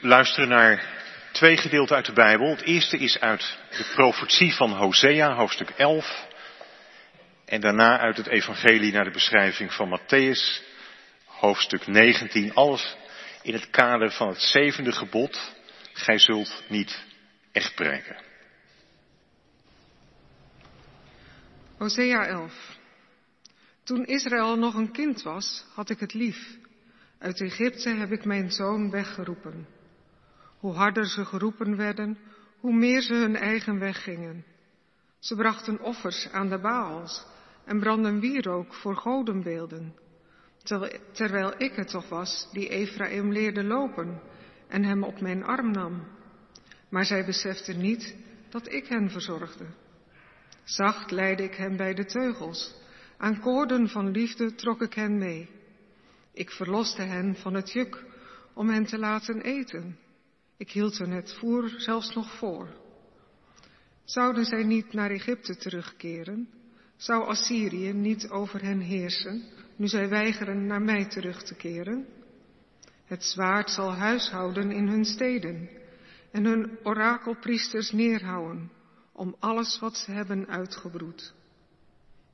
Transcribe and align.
luisteren 0.00 0.48
naar 0.48 0.84
twee 1.32 1.56
gedeelten 1.56 1.96
uit 1.96 2.06
de 2.06 2.12
Bijbel. 2.12 2.50
Het 2.50 2.62
eerste 2.62 2.96
is 2.96 3.20
uit 3.20 3.58
de 3.70 3.90
profetie 3.94 4.54
van 4.54 4.72
Hosea, 4.72 5.34
hoofdstuk 5.34 5.70
11. 5.70 6.26
En 7.44 7.60
daarna 7.60 7.98
uit 7.98 8.16
het 8.16 8.26
evangelie 8.26 8.92
naar 8.92 9.04
de 9.04 9.10
beschrijving 9.10 9.72
van 9.72 9.98
Matthäus, 9.98 10.62
hoofdstuk 11.24 11.86
19. 11.86 12.54
Alles 12.54 12.96
in 13.42 13.52
het 13.52 13.70
kader 13.70 14.10
van 14.10 14.28
het 14.28 14.40
zevende 14.40 14.92
gebod. 14.92 15.52
Gij 15.92 16.18
zult 16.18 16.62
niet 16.68 17.04
echt 17.52 17.74
breken. 17.74 18.16
Hosea 21.76 22.26
11. 22.26 22.78
Toen 23.84 24.04
Israël 24.04 24.56
nog 24.56 24.74
een 24.74 24.92
kind 24.92 25.22
was, 25.22 25.64
had 25.74 25.90
ik 25.90 26.00
het 26.00 26.14
lief. 26.14 26.58
Uit 27.18 27.40
Egypte 27.40 27.88
heb 27.88 28.12
ik 28.12 28.24
mijn 28.24 28.50
zoon 28.50 28.90
weggeroepen. 28.90 29.78
Hoe 30.60 30.72
harder 30.72 31.06
ze 31.06 31.24
geroepen 31.24 31.76
werden, 31.76 32.18
hoe 32.58 32.74
meer 32.74 33.02
ze 33.02 33.14
hun 33.14 33.36
eigen 33.36 33.78
weg 33.78 34.02
gingen. 34.02 34.44
Ze 35.18 35.36
brachten 35.36 35.80
offers 35.80 36.28
aan 36.32 36.48
de 36.48 36.58
Baals 36.58 37.26
en 37.64 37.80
brandden 37.80 38.20
wierook 38.20 38.74
voor 38.74 38.96
godenbeelden. 38.96 39.94
Terwijl 41.12 41.54
ik 41.58 41.74
het 41.74 41.88
toch 41.88 42.08
was 42.08 42.48
die 42.52 42.68
Ephraim 42.68 43.32
leerde 43.32 43.64
lopen 43.64 44.20
en 44.68 44.84
hem 44.84 45.02
op 45.02 45.20
mijn 45.20 45.44
arm 45.44 45.70
nam. 45.70 46.06
Maar 46.88 47.04
zij 47.04 47.24
beseften 47.24 47.80
niet 47.80 48.16
dat 48.48 48.72
ik 48.72 48.86
hen 48.86 49.10
verzorgde. 49.10 49.66
Zacht 50.64 51.10
leidde 51.10 51.44
ik 51.44 51.54
hen 51.54 51.76
bij 51.76 51.94
de 51.94 52.04
teugels. 52.04 52.74
Aan 53.16 53.40
koorden 53.40 53.88
van 53.88 54.10
liefde 54.10 54.54
trok 54.54 54.82
ik 54.82 54.94
hen 54.94 55.18
mee. 55.18 55.50
Ik 56.32 56.50
verloste 56.50 57.02
hen 57.02 57.36
van 57.36 57.54
het 57.54 57.72
juk 57.72 58.04
om 58.54 58.68
hen 58.68 58.84
te 58.84 58.98
laten 58.98 59.40
eten. 59.40 59.98
Ik 60.60 60.70
hield 60.70 60.98
hun 60.98 61.10
het 61.10 61.34
voer 61.34 61.74
zelfs 61.76 62.14
nog 62.14 62.32
voor. 62.38 62.68
Zouden 64.04 64.44
zij 64.44 64.62
niet 64.62 64.92
naar 64.92 65.10
Egypte 65.10 65.56
terugkeren? 65.56 66.48
Zou 66.96 67.24
Assyrië 67.24 67.92
niet 67.92 68.28
over 68.28 68.62
hen 68.62 68.80
heersen, 68.80 69.42
nu 69.76 69.88
zij 69.88 70.08
weigeren 70.08 70.66
naar 70.66 70.82
mij 70.82 71.08
terug 71.08 71.42
te 71.42 71.54
keren? 71.54 72.06
Het 73.04 73.24
zwaard 73.24 73.70
zal 73.70 73.92
huishouden 73.92 74.70
in 74.70 74.88
hun 74.88 75.04
steden 75.04 75.68
en 76.30 76.44
hun 76.44 76.78
orakelpriesters 76.82 77.90
neerhouden 77.90 78.70
om 79.12 79.36
alles 79.38 79.78
wat 79.78 79.96
ze 79.96 80.10
hebben 80.10 80.46
uitgebroed. 80.48 81.34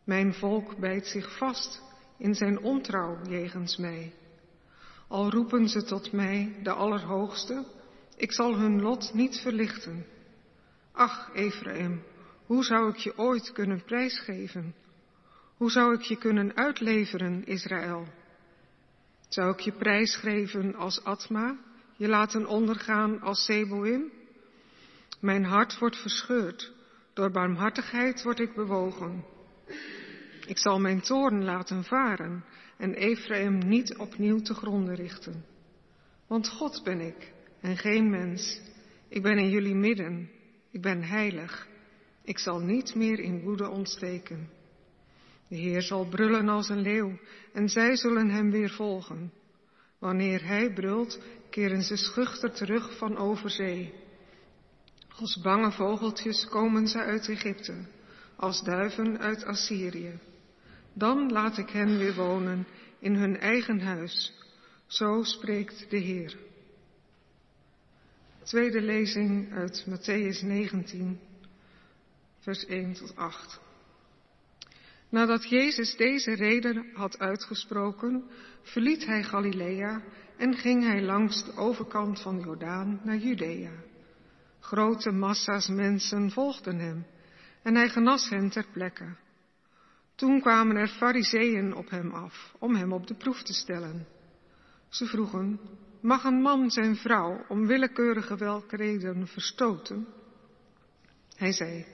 Mijn 0.04 0.34
volk 0.34 0.78
bijt 0.78 1.06
zich 1.06 1.36
vast 1.36 1.82
in 2.18 2.34
zijn 2.34 2.58
ontrouw 2.58 3.18
jegens 3.28 3.76
mij. 3.76 4.12
Al 5.08 5.30
roepen 5.30 5.68
ze 5.68 5.82
tot 5.82 6.12
mij, 6.12 6.56
de 6.62 6.72
Allerhoogste, 6.72 7.74
ik 8.16 8.32
zal 8.32 8.58
hun 8.58 8.82
lot 8.82 9.14
niet 9.14 9.40
verlichten. 9.40 10.06
Ach, 10.92 11.30
Ephraim, 11.34 12.02
hoe 12.46 12.64
zou 12.64 12.90
ik 12.90 12.96
je 12.96 13.18
ooit 13.18 13.52
kunnen 13.52 13.82
prijsgeven? 13.84 14.74
Hoe 15.56 15.70
zou 15.70 15.94
ik 15.94 16.02
je 16.02 16.16
kunnen 16.16 16.56
uitleveren, 16.56 17.46
Israël? 17.46 18.06
Zou 19.28 19.52
ik 19.52 19.60
je 19.60 19.72
prijsgeven 19.72 20.74
als 20.74 21.04
Atma, 21.04 21.56
je 21.96 22.08
laten 22.08 22.46
ondergaan 22.46 23.20
als 23.20 23.44
Seboim? 23.44 24.12
Mijn 25.20 25.44
hart 25.44 25.78
wordt 25.78 25.96
verscheurd, 25.96 26.72
door 27.14 27.30
barmhartigheid 27.30 28.22
word 28.22 28.40
ik 28.40 28.54
bewogen. 28.54 29.24
Ik 30.46 30.58
zal 30.58 30.80
mijn 30.80 31.00
toren 31.00 31.44
laten 31.44 31.84
varen 31.84 32.44
en 32.76 32.94
Ephraim 32.94 33.58
niet 33.58 33.96
opnieuw 33.96 34.40
te 34.40 34.54
gronden 34.54 34.94
richten. 34.94 35.44
Want 36.26 36.48
God 36.48 36.80
ben 36.84 37.00
ik 37.00 37.34
en 37.66 37.76
geen 37.76 38.10
mens. 38.10 38.60
Ik 39.08 39.22
ben 39.22 39.38
in 39.38 39.50
jullie 39.50 39.74
midden. 39.74 40.30
Ik 40.70 40.80
ben 40.80 41.02
heilig. 41.02 41.68
Ik 42.24 42.38
zal 42.38 42.58
niet 42.58 42.94
meer 42.94 43.18
in 43.18 43.40
woede 43.40 43.68
ontsteken. 43.68 44.48
De 45.48 45.56
Heer 45.56 45.82
zal 45.82 46.08
brullen 46.08 46.48
als 46.48 46.68
een 46.68 46.80
leeuw 46.80 47.18
en 47.52 47.68
zij 47.68 47.96
zullen 47.96 48.30
hem 48.30 48.50
weer 48.50 48.70
volgen. 48.70 49.32
Wanneer 49.98 50.46
hij 50.46 50.72
brult, 50.72 51.20
keren 51.50 51.82
ze 51.82 51.96
schuchter 51.96 52.52
terug 52.52 52.96
van 52.98 53.16
over 53.16 53.50
zee. 53.50 53.94
Als 55.18 55.40
bange 55.42 55.72
vogeltjes 55.72 56.46
komen 56.48 56.88
ze 56.88 56.98
uit 56.98 57.28
Egypte, 57.28 57.74
als 58.36 58.62
duiven 58.62 59.18
uit 59.18 59.44
Assyrië. 59.44 60.18
Dan 60.94 61.32
laat 61.32 61.58
ik 61.58 61.70
hen 61.70 61.98
weer 61.98 62.14
wonen 62.14 62.66
in 62.98 63.14
hun 63.14 63.38
eigen 63.38 63.80
huis. 63.80 64.32
Zo 64.86 65.22
spreekt 65.22 65.90
de 65.90 65.98
Heer. 65.98 66.45
Tweede 68.46 68.80
lezing 68.80 69.52
uit 69.52 69.86
Matthäus 69.86 70.42
19, 70.42 71.18
vers 72.38 72.66
1 72.66 72.92
tot 72.92 73.16
8. 73.16 73.60
Nadat 75.08 75.48
Jezus 75.48 75.96
deze 75.96 76.34
reden 76.34 76.90
had 76.94 77.18
uitgesproken, 77.18 78.24
verliet 78.62 79.06
hij 79.06 79.22
Galilea 79.22 80.02
en 80.36 80.54
ging 80.54 80.84
hij 80.84 81.02
langs 81.02 81.44
de 81.44 81.56
overkant 81.56 82.20
van 82.20 82.40
Jordaan 82.40 83.00
naar 83.04 83.16
Judea. 83.16 83.72
Grote 84.60 85.10
massa's 85.10 85.68
mensen 85.68 86.30
volgden 86.30 86.78
hem 86.78 87.06
en 87.62 87.74
hij 87.74 87.88
genas 87.88 88.28
hen 88.28 88.50
ter 88.50 88.66
plekke. 88.72 89.16
Toen 90.14 90.40
kwamen 90.40 90.76
er 90.76 90.88
fariseeën 90.88 91.74
op 91.74 91.90
hem 91.90 92.10
af 92.10 92.54
om 92.58 92.74
hem 92.74 92.92
op 92.92 93.06
de 93.06 93.14
proef 93.14 93.42
te 93.42 93.52
stellen. 93.52 94.06
Ze 94.88 95.06
vroegen, 95.06 95.60
mag 96.06 96.24
een 96.24 96.40
man 96.40 96.70
zijn 96.70 96.96
vrouw 96.96 97.44
om 97.48 97.66
willekeurige 97.66 98.36
welke 98.36 98.76
reden 98.76 99.26
verstoten? 99.26 100.06
Hij 101.36 101.52
zei, 101.52 101.86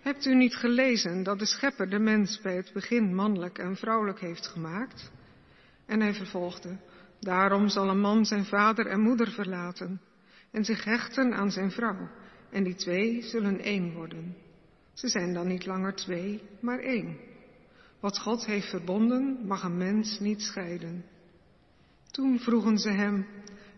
hebt 0.00 0.24
u 0.24 0.34
niet 0.34 0.56
gelezen 0.56 1.22
dat 1.22 1.38
de 1.38 1.46
schepper 1.46 1.90
de 1.90 1.98
mens 1.98 2.40
bij 2.40 2.56
het 2.56 2.70
begin 2.72 3.14
mannelijk 3.14 3.58
en 3.58 3.76
vrouwelijk 3.76 4.20
heeft 4.20 4.46
gemaakt? 4.46 5.10
En 5.86 6.00
hij 6.00 6.14
vervolgde, 6.14 6.76
daarom 7.20 7.68
zal 7.68 7.88
een 7.88 8.00
man 8.00 8.24
zijn 8.24 8.44
vader 8.44 8.86
en 8.86 9.00
moeder 9.00 9.30
verlaten 9.30 10.00
en 10.50 10.64
zich 10.64 10.84
hechten 10.84 11.34
aan 11.34 11.50
zijn 11.50 11.70
vrouw, 11.70 12.08
en 12.50 12.64
die 12.64 12.74
twee 12.74 13.22
zullen 13.22 13.60
één 13.60 13.92
worden. 13.92 14.36
Ze 14.92 15.08
zijn 15.08 15.34
dan 15.34 15.46
niet 15.46 15.66
langer 15.66 15.94
twee, 15.94 16.42
maar 16.60 16.78
één. 16.78 17.16
Wat 18.00 18.18
God 18.18 18.46
heeft 18.46 18.68
verbonden, 18.68 19.38
mag 19.46 19.62
een 19.62 19.76
mens 19.76 20.20
niet 20.20 20.42
scheiden. 20.42 21.04
Toen 22.16 22.40
vroegen 22.40 22.78
ze 22.78 22.90
hem, 22.90 23.26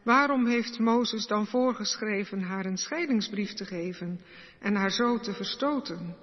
waarom 0.02 0.46
heeft 0.46 0.78
Mozes 0.78 1.26
dan 1.26 1.46
voorgeschreven 1.46 2.42
haar 2.42 2.64
een 2.66 2.76
scheidingsbrief 2.76 3.52
te 3.52 3.64
geven 3.64 4.20
en 4.58 4.74
haar 4.74 4.90
zo 4.90 5.18
te 5.18 5.34
verstoten? 5.34 6.16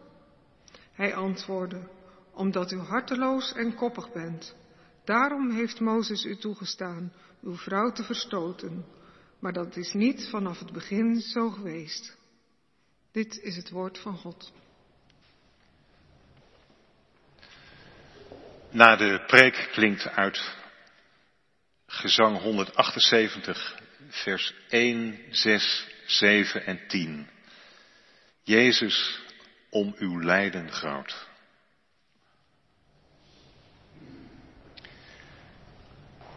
Hij 0.91 1.15
antwoordde, 1.15 1.89
omdat 2.33 2.71
u 2.71 2.77
harteloos 2.77 3.53
en 3.53 3.75
koppig 3.75 4.11
bent. 4.11 4.55
Daarom 5.03 5.49
heeft 5.49 5.79
Mozes 5.79 6.25
u 6.25 6.35
toegestaan 6.35 7.13
uw 7.41 7.55
vrouw 7.55 7.91
te 7.91 8.03
verstoten, 8.03 8.85
maar 9.39 9.53
dat 9.53 9.75
is 9.75 9.93
niet 9.93 10.27
vanaf 10.29 10.59
het 10.59 10.71
begin 10.71 11.21
zo 11.21 11.49
geweest. 11.49 12.17
Dit 13.11 13.39
is 13.41 13.55
het 13.55 13.69
woord 13.69 13.99
van 13.99 14.17
God. 14.17 14.53
Na 18.71 18.95
de 18.95 19.23
preek 19.27 19.69
klinkt 19.71 20.07
uit 20.07 20.63
gezang 21.95 22.41
178, 22.41 23.75
vers 24.09 24.53
1, 24.69 25.19
6, 25.29 25.87
7 26.05 26.65
en 26.65 26.87
10. 26.87 27.29
Jezus, 28.43 29.19
om 29.69 29.95
uw 29.97 30.21
lijden 30.21 30.71
groot. 30.71 31.27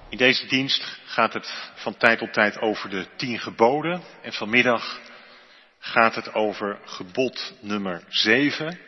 In 0.08 0.18
deze 0.18 0.46
dienst 0.46 0.98
gaat 1.04 1.32
het 1.32 1.70
van 1.74 1.96
tijd 1.96 2.18
tot 2.18 2.32
tijd 2.32 2.58
over 2.58 2.90
de 2.90 3.06
tien 3.16 3.38
geboden 3.38 4.02
en 4.22 4.32
vanmiddag 4.32 5.00
gaat 5.78 6.14
het 6.14 6.34
over 6.34 6.80
gebod 6.84 7.54
nummer 7.60 8.04
7 8.08 8.80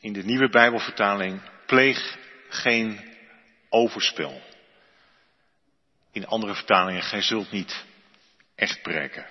in 0.00 0.12
de 0.12 0.22
nieuwe 0.22 0.48
Bijbelvertaling 0.48 1.40
pleeg 1.66 2.18
geen 2.48 3.14
overspel. 3.68 4.51
In 6.12 6.26
andere 6.26 6.54
vertalingen, 6.54 7.02
gij 7.02 7.22
zult 7.22 7.50
niet 7.50 7.84
echt 8.54 8.82
breken. 8.82 9.26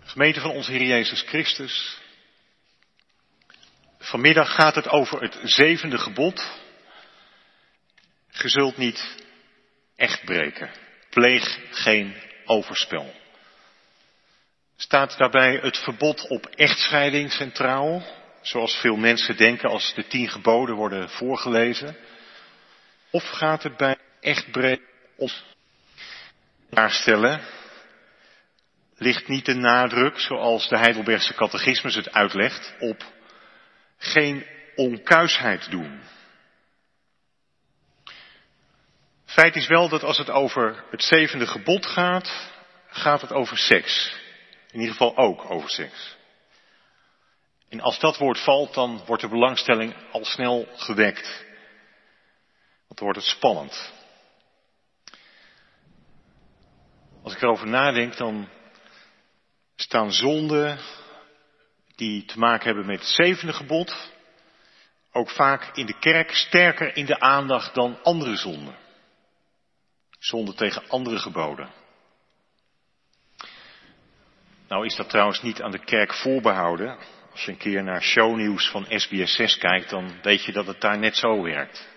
Gemeente 0.00 0.40
van 0.40 0.50
onze 0.50 0.72
Heer 0.72 0.86
Jezus 0.86 1.22
Christus. 1.22 1.98
Vanmiddag 3.98 4.54
gaat 4.54 4.74
het 4.74 4.88
over 4.88 5.22
het 5.22 5.38
zevende 5.42 5.98
gebod. 5.98 6.60
Ge 8.28 8.48
zult 8.48 8.76
niet 8.76 9.16
echt 9.96 10.24
breken. 10.24 10.70
Pleeg 11.10 11.58
geen 11.70 12.14
overspel. 12.44 13.14
Staat 14.76 15.18
daarbij 15.18 15.58
het 15.62 15.78
verbod 15.78 16.28
op 16.28 16.46
echtscheiding 16.46 17.32
centraal, 17.32 18.02
zoals 18.42 18.76
veel 18.76 18.96
mensen 18.96 19.36
denken 19.36 19.70
als 19.70 19.94
de 19.94 20.06
tien 20.06 20.28
geboden 20.28 20.74
worden 20.74 21.10
voorgelezen? 21.10 21.96
Of 23.10 23.24
gaat 23.28 23.62
het 23.62 23.76
bij 23.76 23.96
echt 24.20 24.50
breken 24.50 24.86
om 25.16 25.28
stellen 26.88 27.40
ligt 28.98 29.28
niet 29.28 29.44
de 29.44 29.54
nadruk, 29.54 30.18
zoals 30.18 30.68
de 30.68 30.78
Heidelbergse 30.78 31.34
catechismus 31.34 31.94
het 31.94 32.12
uitlegt, 32.12 32.74
op 32.78 33.04
geen 33.98 34.46
onkuisheid 34.74 35.70
doen. 35.70 36.00
Feit 39.24 39.56
is 39.56 39.66
wel 39.66 39.88
dat 39.88 40.02
als 40.02 40.18
het 40.18 40.30
over 40.30 40.84
het 40.90 41.02
zevende 41.02 41.46
gebod 41.46 41.86
gaat, 41.86 42.50
gaat 42.88 43.20
het 43.20 43.32
over 43.32 43.58
seks. 43.58 44.16
In 44.70 44.80
ieder 44.80 44.92
geval 44.92 45.16
ook 45.16 45.50
over 45.50 45.70
seks. 45.70 46.16
En 47.68 47.80
als 47.80 47.98
dat 47.98 48.16
woord 48.16 48.38
valt, 48.38 48.74
dan 48.74 49.02
wordt 49.06 49.22
de 49.22 49.28
belangstelling 49.28 49.94
al 50.12 50.24
snel 50.24 50.68
gewekt. 50.76 51.46
Want 52.88 53.00
dan 53.00 53.04
wordt 53.04 53.18
het 53.18 53.28
spannend. 53.36 53.92
Als 57.22 57.34
ik 57.34 57.42
erover 57.42 57.66
nadenk, 57.66 58.16
dan 58.16 58.48
staan 59.76 60.12
zonden 60.12 60.78
die 61.94 62.24
te 62.24 62.38
maken 62.38 62.66
hebben 62.66 62.86
met 62.86 62.98
het 62.98 63.08
zevende 63.08 63.52
gebod 63.52 64.16
ook 65.12 65.30
vaak 65.30 65.76
in 65.76 65.86
de 65.86 65.98
kerk 65.98 66.30
sterker 66.30 66.96
in 66.96 67.06
de 67.06 67.20
aandacht 67.20 67.74
dan 67.74 68.02
andere 68.02 68.36
zonden. 68.36 68.76
Zonden 70.18 70.56
tegen 70.56 70.88
andere 70.88 71.18
geboden. 71.18 71.70
Nou 74.68 74.86
is 74.86 74.96
dat 74.96 75.10
trouwens 75.10 75.42
niet 75.42 75.62
aan 75.62 75.70
de 75.70 75.84
kerk 75.84 76.14
voorbehouden. 76.14 76.98
Als 77.30 77.44
je 77.44 77.50
een 77.50 77.58
keer 77.58 77.82
naar 77.82 78.02
shownieuws 78.02 78.70
van 78.70 78.84
SBS6 78.84 79.58
kijkt, 79.58 79.90
dan 79.90 80.18
weet 80.22 80.44
je 80.44 80.52
dat 80.52 80.66
het 80.66 80.80
daar 80.80 80.98
net 80.98 81.16
zo 81.16 81.42
werkt. 81.42 81.88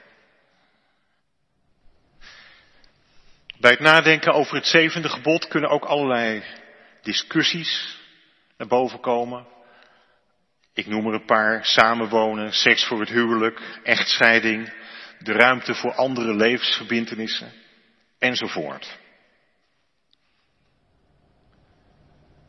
Bij 3.61 3.71
het 3.71 3.79
nadenken 3.79 4.33
over 4.33 4.55
het 4.55 4.65
zevende 4.65 5.09
gebod 5.09 5.47
kunnen 5.47 5.69
ook 5.69 5.85
allerlei 5.85 6.43
discussies 7.01 7.99
naar 8.57 8.67
boven 8.67 8.99
komen. 8.99 9.47
Ik 10.73 10.87
noem 10.87 11.07
er 11.07 11.13
een 11.13 11.25
paar. 11.25 11.65
Samenwonen, 11.65 12.53
seks 12.53 12.85
voor 12.85 12.99
het 12.99 13.09
huwelijk, 13.09 13.79
echtscheiding, 13.83 14.73
de 15.19 15.31
ruimte 15.31 15.73
voor 15.73 15.93
andere 15.93 16.35
levensverbintenissen 16.35 17.51
enzovoort. 18.19 18.97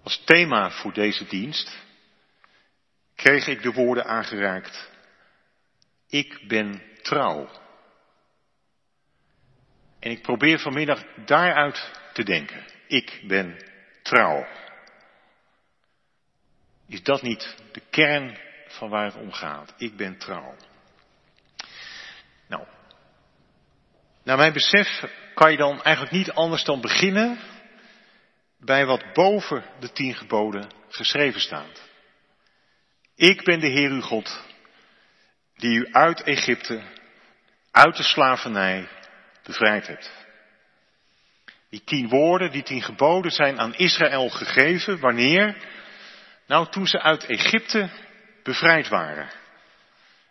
Als 0.03 0.23
thema 0.25 0.71
voor 0.71 0.93
deze 0.93 1.27
dienst 1.27 1.79
kreeg 3.15 3.47
ik 3.47 3.63
de 3.63 3.73
woorden 3.73 4.05
aangereikt. 4.05 4.91
Ik 6.09 6.45
ben 6.49 6.83
trouw. 7.03 7.62
En 10.03 10.11
ik 10.11 10.23
probeer 10.23 10.59
vanmiddag 10.59 11.05
daaruit 11.25 11.91
te 12.13 12.23
denken. 12.23 12.65
Ik 12.87 13.23
ben 13.27 13.57
trouw. 14.03 14.47
Is 16.89 17.03
dat 17.03 17.23
niet 17.23 17.57
de 17.73 17.83
kern 17.91 18.39
van 18.67 18.89
waar 18.89 19.05
het 19.05 19.15
om 19.15 19.33
gaat? 19.33 19.75
Ik 19.77 19.97
ben 19.97 20.19
trouw. 20.19 20.57
Nou, 22.49 22.67
naar 24.23 24.37
mijn 24.37 24.53
besef 24.53 25.05
kan 25.35 25.51
je 25.51 25.57
dan 25.57 25.83
eigenlijk 25.83 26.15
niet 26.15 26.33
anders 26.33 26.65
dan 26.65 26.81
beginnen 26.81 27.39
bij 28.59 28.87
wat 28.87 29.13
boven 29.13 29.65
de 29.81 29.93
tien 29.93 30.15
geboden 30.15 30.71
geschreven 30.89 31.41
staat. 31.41 31.89
Ik 33.15 33.45
ben 33.45 33.61
de 33.61 33.69
Heer 33.69 33.91
uw 33.91 34.01
God, 34.01 34.45
die 35.57 35.79
u 35.79 35.89
uit 35.93 36.23
Egypte, 36.23 36.83
uit 37.71 37.97
de 37.97 38.03
slavernij 38.03 38.89
bevrijd 39.43 39.87
hebt. 39.87 40.11
Die 41.71 41.85
tien 41.85 42.09
woorden, 42.09 42.51
die 42.51 42.63
tien 42.63 42.83
geboden 42.83 43.31
zijn 43.31 43.61
aan 43.61 43.75
Israël 43.75 44.29
gegeven. 44.29 45.01
Wanneer? 45.01 45.57
Nou, 46.47 46.69
toen 46.71 46.87
ze 46.87 47.01
uit 47.01 47.25
Egypte 47.25 47.91
bevrijd 48.43 48.89
waren. 48.89 49.31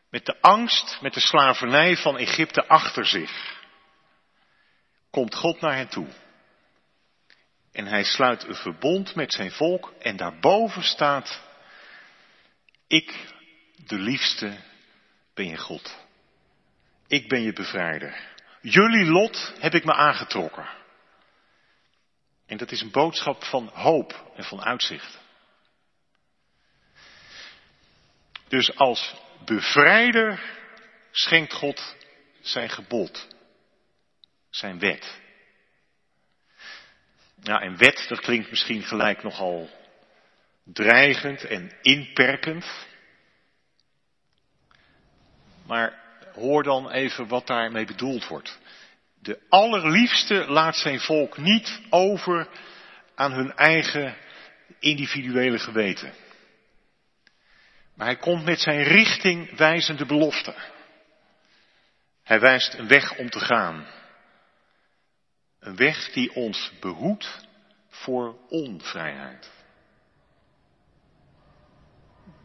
Met 0.10 0.26
de 0.26 0.42
angst, 0.42 0.98
met 1.02 1.14
de 1.14 1.20
slavernij 1.20 1.98
van 1.98 2.18
Egypte 2.18 2.68
achter 2.68 3.06
zich. 3.06 3.60
Komt 5.10 5.36
God 5.36 5.62
naar 5.62 5.76
hen 5.76 5.88
toe. 5.88 6.08
En 7.72 7.86
hij 7.86 8.04
sluit 8.04 8.44
een 8.44 8.56
verbond 8.56 9.16
met 9.16 9.34
zijn 9.34 9.52
volk 9.52 9.94
en 10.00 10.18
daarboven 10.18 10.84
staat, 10.84 11.42
ik, 12.88 13.34
de 13.86 14.00
liefste, 14.00 14.58
ben 15.34 15.48
je 15.48 15.58
God. 15.58 15.98
Ik 17.08 17.28
ben 17.28 17.42
je 17.42 17.54
bevrijder. 17.54 18.31
Jullie 18.62 19.06
lot 19.06 19.54
heb 19.60 19.74
ik 19.74 19.86
me 19.86 19.94
aangetrokken. 19.94 20.70
En 22.46 22.58
dat 22.58 22.72
is 22.72 22.82
een 22.82 22.92
boodschap 22.92 23.44
van 23.44 23.68
hoop 23.74 24.32
en 24.36 24.44
van 24.44 24.64
uitzicht. 24.64 25.20
Dus 28.48 28.76
als 28.76 29.16
bevrijder 29.46 30.44
schenkt 31.12 31.54
God 31.54 31.96
zijn 32.42 32.70
gebod, 32.70 33.28
zijn 34.50 34.80
wet. 34.80 35.20
Ja, 37.42 37.62
en 37.62 37.78
wet, 37.78 38.06
dat 38.08 38.20
klinkt 38.20 38.50
misschien 38.50 38.84
gelijk 38.84 39.24
nogal 39.24 39.70
dreigend 40.64 41.44
en 41.44 41.72
inperkend. 41.82 42.66
Maar 45.66 46.01
hoor 46.34 46.64
dan 46.64 46.92
even 46.92 47.28
wat 47.28 47.48
daarmee 47.48 47.86
bedoeld 47.86 48.28
wordt. 48.28 48.60
De 49.20 49.40
allerliefste 49.50 50.46
laat 50.48 50.76
zijn 50.76 51.00
volk 51.00 51.38
niet 51.38 51.82
over 51.90 52.48
aan 53.16 53.32
hun 53.32 53.56
eigen 53.56 54.16
individuele 54.80 55.60
geweten. 55.60 56.14
Maar 57.96 58.06
hij 58.06 58.18
komt 58.18 58.46
met 58.46 58.60
zijn 58.60 58.84
richting 58.84 59.58
wijzende 59.58 60.06
belofte. 60.06 60.56
Hij 62.24 62.40
wijst 62.40 62.74
een 62.74 62.88
weg 62.88 63.18
om 63.18 63.30
te 63.30 63.40
gaan. 63.40 63.86
Een 65.60 65.76
weg 65.76 66.12
die 66.12 66.34
ons 66.36 66.72
behoedt 66.80 67.48
voor 67.90 68.38
onvrijheid. 68.50 69.52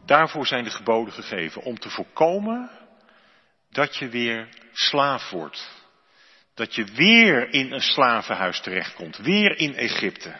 Daarvoor 0.05 0.47
zijn 0.47 0.63
de 0.63 0.69
geboden 0.69 1.13
gegeven, 1.13 1.61
om 1.61 1.79
te 1.79 1.89
voorkomen 1.89 2.86
dat 3.69 3.95
je 3.95 4.09
weer 4.09 4.49
slaaf 4.71 5.29
wordt. 5.29 5.75
Dat 6.53 6.75
je 6.75 6.83
weer 6.83 7.53
in 7.53 7.71
een 7.71 7.81
slavenhuis 7.81 8.61
terechtkomt, 8.61 9.17
weer 9.17 9.57
in 9.57 9.75
Egypte. 9.75 10.39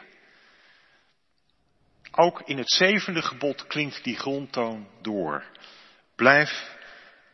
Ook 2.11 2.41
in 2.41 2.57
het 2.57 2.71
zevende 2.71 3.21
gebod 3.21 3.67
klinkt 3.67 4.03
die 4.03 4.17
grondtoon 4.17 4.87
door. 5.01 5.43
Blijf 6.15 6.75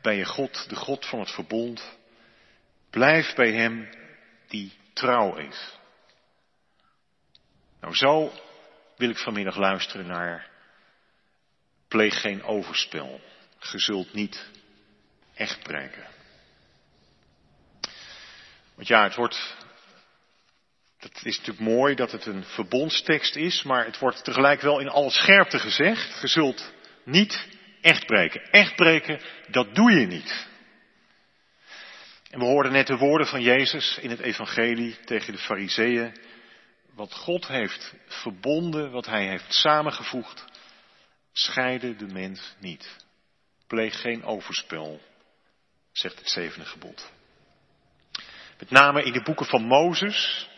bij 0.02 0.16
je 0.16 0.26
God, 0.26 0.70
de 0.70 0.76
God 0.76 1.06
van 1.06 1.20
het 1.20 1.32
verbond. 1.32 1.98
Blijf 2.90 3.36
bij 3.36 3.52
Hem 3.52 3.90
die 4.48 4.74
trouw 4.94 5.36
is. 5.36 5.78
Nou, 7.82 7.96
zo 7.96 8.34
wil 8.98 9.10
ik 9.10 9.18
vanmiddag 9.18 9.56
luisteren 9.56 10.08
naar 10.08 10.50
pleeg 11.88 12.22
geen 12.22 12.44
overspel. 12.44 13.22
Ge 13.60 13.80
zult 13.80 14.14
niet 14.14 14.50
echt 15.36 15.64
breken. 15.64 16.08
Want 18.76 18.88
ja, 18.88 19.04
het 19.04 19.16
wordt 19.16 19.56
het 21.04 21.26
is 21.26 21.38
natuurlijk 21.38 21.68
mooi 21.68 21.96
dat 21.96 22.12
het 22.12 22.26
een 22.26 22.44
verbondstekst 22.44 23.36
is, 23.36 23.64
maar 23.64 23.86
het 23.86 24.00
wordt 24.00 24.24
tegelijk 24.24 24.62
wel 24.62 24.80
in 24.80 24.90
alle 24.90 25.10
scherpte 25.10 25.60
gezegd. 25.60 26.22
Je 26.22 26.28
zult 26.28 26.74
niet 27.04 27.48
echt 27.82 28.06
breken. 28.06 28.42
Echt 28.52 28.76
breken, 28.76 29.22
dat 29.48 29.76
doe 29.76 29.92
je 29.92 30.08
niet. 30.08 30.48
En 32.30 32.40
we 32.40 32.46
hoorden 32.46 32.72
net 32.72 32.88
de 32.88 32.98
woorden 32.98 33.28
van 33.28 33.42
Jezus 33.42 33.98
in 34.02 34.10
het 34.10 34.20
evangelie 34.20 34.98
tegen 35.06 35.34
de 35.34 35.40
fariseeën. 35.40 36.18
Wat 36.94 37.14
God 37.14 37.48
heeft 37.48 37.94
verbonden, 38.08 38.92
wat 38.92 39.06
hij 39.06 39.28
heeft 39.28 39.54
samengevoegd, 39.54 40.46
scheide 41.34 41.96
de 41.96 42.08
mens 42.08 42.56
niet. 42.60 42.96
Pleeg 43.68 44.02
geen 44.02 44.24
overspel, 44.24 45.02
zegt 45.94 46.20
het 46.20 46.30
zevende 46.30 46.66
gebod. 46.66 47.12
Met 48.60 48.70
name 48.70 49.04
in 49.04 49.14
de 49.14 49.22
boeken 49.22 49.46
van 49.46 49.64
Mozes 49.64 50.50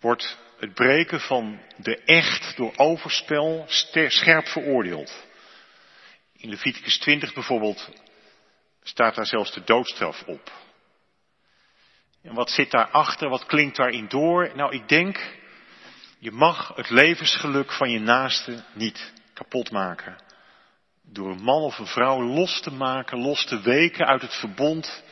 wordt 0.00 0.38
het 0.58 0.74
breken 0.74 1.20
van 1.20 1.60
de 1.76 1.96
echt 2.04 2.56
door 2.56 2.72
overspel 2.76 3.64
scherp 4.08 4.46
veroordeeld. 4.46 5.24
In 6.36 6.48
Leviticus 6.48 6.98
20 6.98 7.34
bijvoorbeeld 7.34 7.90
staat 8.82 9.14
daar 9.14 9.26
zelfs 9.26 9.52
de 9.52 9.64
doodstraf 9.64 10.22
op. 10.22 10.52
En 12.22 12.34
wat 12.34 12.50
zit 12.50 12.70
daarachter? 12.70 13.28
Wat 13.28 13.46
klinkt 13.46 13.76
daarin 13.76 14.08
door? 14.08 14.50
Nou, 14.54 14.74
ik 14.74 14.88
denk, 14.88 15.38
je 16.18 16.30
mag 16.30 16.76
het 16.76 16.90
levensgeluk 16.90 17.72
van 17.72 17.90
je 17.90 17.98
naaste 17.98 18.64
niet 18.72 19.12
kapot 19.32 19.70
maken. 19.70 20.16
Door 21.06 21.30
een 21.30 21.42
man 21.42 21.62
of 21.62 21.78
een 21.78 21.86
vrouw 21.86 22.22
los 22.22 22.60
te 22.60 22.70
maken, 22.70 23.18
los 23.18 23.44
te 23.44 23.60
weken 23.60 24.06
uit 24.06 24.22
het 24.22 24.34
verbond 24.34 25.02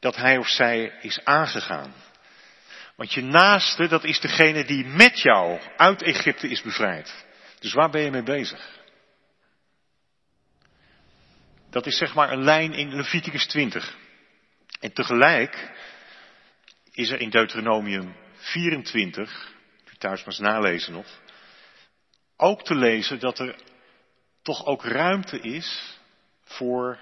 dat 0.00 0.16
hij 0.16 0.36
of 0.36 0.48
zij 0.48 0.98
is 1.00 1.24
aangegaan. 1.24 1.94
Want 2.96 3.12
je 3.12 3.22
naaste, 3.22 3.88
dat 3.88 4.04
is 4.04 4.20
degene 4.20 4.64
die 4.64 4.84
met 4.84 5.20
jou 5.20 5.60
uit 5.76 6.02
Egypte 6.02 6.48
is 6.48 6.62
bevrijd. 6.62 7.24
Dus 7.58 7.72
waar 7.72 7.90
ben 7.90 8.02
je 8.02 8.10
mee 8.10 8.22
bezig? 8.22 8.80
Dat 11.70 11.86
is 11.86 11.96
zeg 11.96 12.14
maar 12.14 12.32
een 12.32 12.44
lijn 12.44 12.72
in 12.72 12.94
Leviticus 12.94 13.46
20. 13.46 13.96
En 14.80 14.92
tegelijk 14.92 15.70
is 16.90 17.10
er 17.10 17.20
in 17.20 17.30
Deuteronomium 17.30 18.16
24, 18.34 19.52
u 19.92 19.96
thuis 19.98 20.18
maar 20.18 20.28
eens 20.28 20.38
nalezen 20.38 20.92
nog, 20.92 21.06
ook 22.36 22.64
te 22.64 22.74
lezen 22.74 23.18
dat 23.18 23.38
er 23.38 23.54
toch 24.42 24.66
ook 24.66 24.84
ruimte 24.84 25.40
is 25.40 25.98
voor 26.44 26.98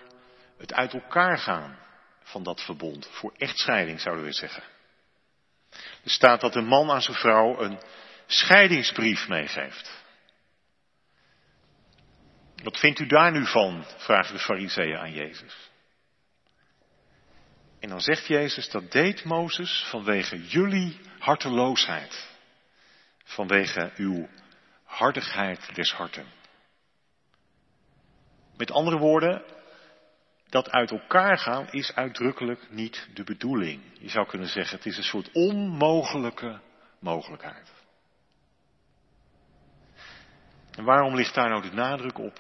het 0.59 0.73
uit 0.73 0.93
elkaar 0.93 1.39
gaan 1.39 1.79
van 2.23 2.43
dat 2.43 2.61
verbond. 2.61 3.09
Voor 3.11 3.33
echtscheiding 3.37 4.01
zouden 4.01 4.25
we 4.25 4.33
zeggen. 4.33 4.63
Er 6.05 6.11
staat 6.11 6.41
dat 6.41 6.55
een 6.55 6.67
man 6.67 6.91
aan 6.91 7.03
zijn 7.03 7.17
vrouw 7.17 7.61
een 7.61 7.81
scheidingsbrief 8.27 9.29
meegeeft. 9.29 9.99
Wat 12.63 12.79
vindt 12.79 12.99
u 12.99 13.07
daar 13.07 13.33
nu 13.33 13.47
van? 13.47 13.85
vragen 13.97 14.35
de 14.35 14.41
fariseeën 14.41 14.99
aan 14.99 15.13
Jezus. 15.13 15.71
En 17.81 17.89
dan 17.89 18.01
zegt 18.01 18.27
Jezus, 18.27 18.69
dat 18.71 18.93
deed 18.93 19.25
Mozes 19.25 19.87
vanwege 19.89 20.47
jullie 20.47 21.01
harteloosheid. 21.19 22.29
Vanwege 23.25 23.93
uw 23.97 24.29
hardigheid 24.85 25.75
des 25.75 25.93
harten. 25.93 26.40
Met 28.61 28.71
andere 28.71 28.99
woorden, 28.99 29.43
dat 30.49 30.71
uit 30.71 30.91
elkaar 30.91 31.39
gaan 31.39 31.71
is 31.71 31.95
uitdrukkelijk 31.95 32.71
niet 32.71 33.09
de 33.15 33.25
bedoeling. 33.25 33.83
Je 33.99 34.09
zou 34.09 34.27
kunnen 34.27 34.49
zeggen, 34.49 34.77
het 34.77 34.87
is 34.87 34.97
een 34.97 35.03
soort 35.03 35.31
onmogelijke 35.33 36.61
mogelijkheid. 36.99 37.73
En 40.71 40.85
waarom 40.85 41.15
ligt 41.15 41.35
daar 41.35 41.49
nou 41.49 41.63
de 41.63 41.73
nadruk 41.73 42.19
op? 42.19 42.39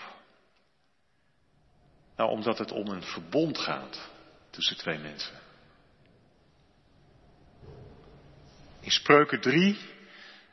Nou, 2.16 2.30
omdat 2.30 2.58
het 2.58 2.72
om 2.72 2.86
een 2.86 3.02
verbond 3.02 3.58
gaat 3.58 4.10
tussen 4.50 4.76
twee 4.76 4.98
mensen. 4.98 5.38
In 8.80 8.90
Spreuken 8.90 9.40
3 9.40 9.78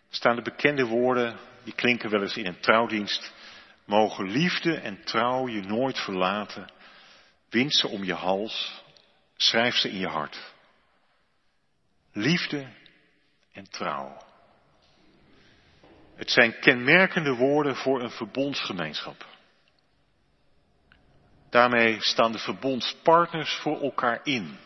staan 0.10 0.36
de 0.36 0.42
bekende 0.42 0.86
woorden, 0.86 1.38
die 1.64 1.74
klinken 1.74 2.10
wel 2.10 2.22
eens 2.22 2.38
in 2.38 2.46
een 2.46 2.60
trouwdienst. 2.60 3.34
Mogen 3.88 4.29
liefde 4.29 4.75
en 4.75 5.03
trouw 5.03 5.48
je 5.48 5.62
nooit 5.62 6.00
verlaten. 6.00 6.72
Wind 7.50 7.74
ze 7.74 7.88
om 7.88 8.03
je 8.03 8.13
hals, 8.13 8.84
schrijf 9.36 9.75
ze 9.75 9.89
in 9.89 9.98
je 9.98 10.08
hart. 10.08 10.53
Liefde 12.12 12.67
en 13.51 13.70
trouw. 13.70 14.17
Het 16.15 16.32
zijn 16.32 16.60
kenmerkende 16.60 17.36
woorden 17.36 17.75
voor 17.75 18.01
een 18.01 18.12
verbondsgemeenschap. 18.12 19.25
Daarmee 21.50 22.01
staan 22.01 22.32
de 22.32 22.39
verbondspartners 22.39 23.53
voor 23.53 23.82
elkaar 23.82 24.20
in. 24.24 24.58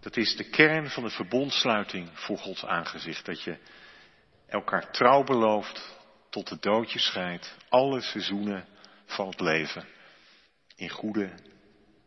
Dat 0.00 0.16
is 0.16 0.36
de 0.36 0.50
kern 0.50 0.90
van 0.90 1.02
de 1.02 1.10
verbondsluiting 1.10 2.10
voor 2.12 2.38
Gods 2.38 2.64
aangezicht. 2.64 3.26
Dat 3.26 3.42
je 3.42 3.58
elkaar 4.46 4.90
trouw 4.90 5.24
belooft 5.24 5.99
tot 6.30 6.48
de 6.48 6.58
dood 6.58 6.92
je 6.92 6.98
scheidt. 6.98 7.56
Alle 7.68 8.00
seizoenen 8.00 8.66
van 9.04 9.28
het 9.28 9.40
leven. 9.40 9.84
In 10.76 10.88
goede 10.88 11.32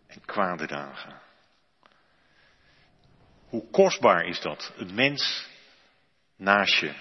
en 0.07 0.25
kwade 0.25 0.67
dagen. 0.67 1.21
Hoe 3.47 3.69
kostbaar 3.69 4.25
is 4.25 4.41
dat? 4.41 4.73
Een 4.75 4.93
mens 4.93 5.47
naast 6.35 6.79
je. 6.79 6.93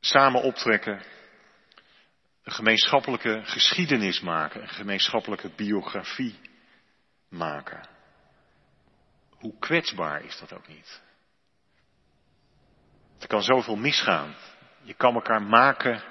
Samen 0.00 0.42
optrekken. 0.42 1.02
Een 2.42 2.52
gemeenschappelijke 2.52 3.40
geschiedenis 3.44 4.20
maken. 4.20 4.62
Een 4.62 4.68
gemeenschappelijke 4.68 5.50
biografie 5.56 6.38
maken. 7.28 7.88
Hoe 9.30 9.58
kwetsbaar 9.58 10.24
is 10.24 10.38
dat 10.38 10.52
ook 10.52 10.68
niet? 10.68 11.02
Er 13.18 13.26
kan 13.26 13.42
zoveel 13.42 13.76
misgaan. 13.76 14.34
Je 14.84 14.94
kan 14.94 15.14
elkaar 15.14 15.42
maken 15.42 16.02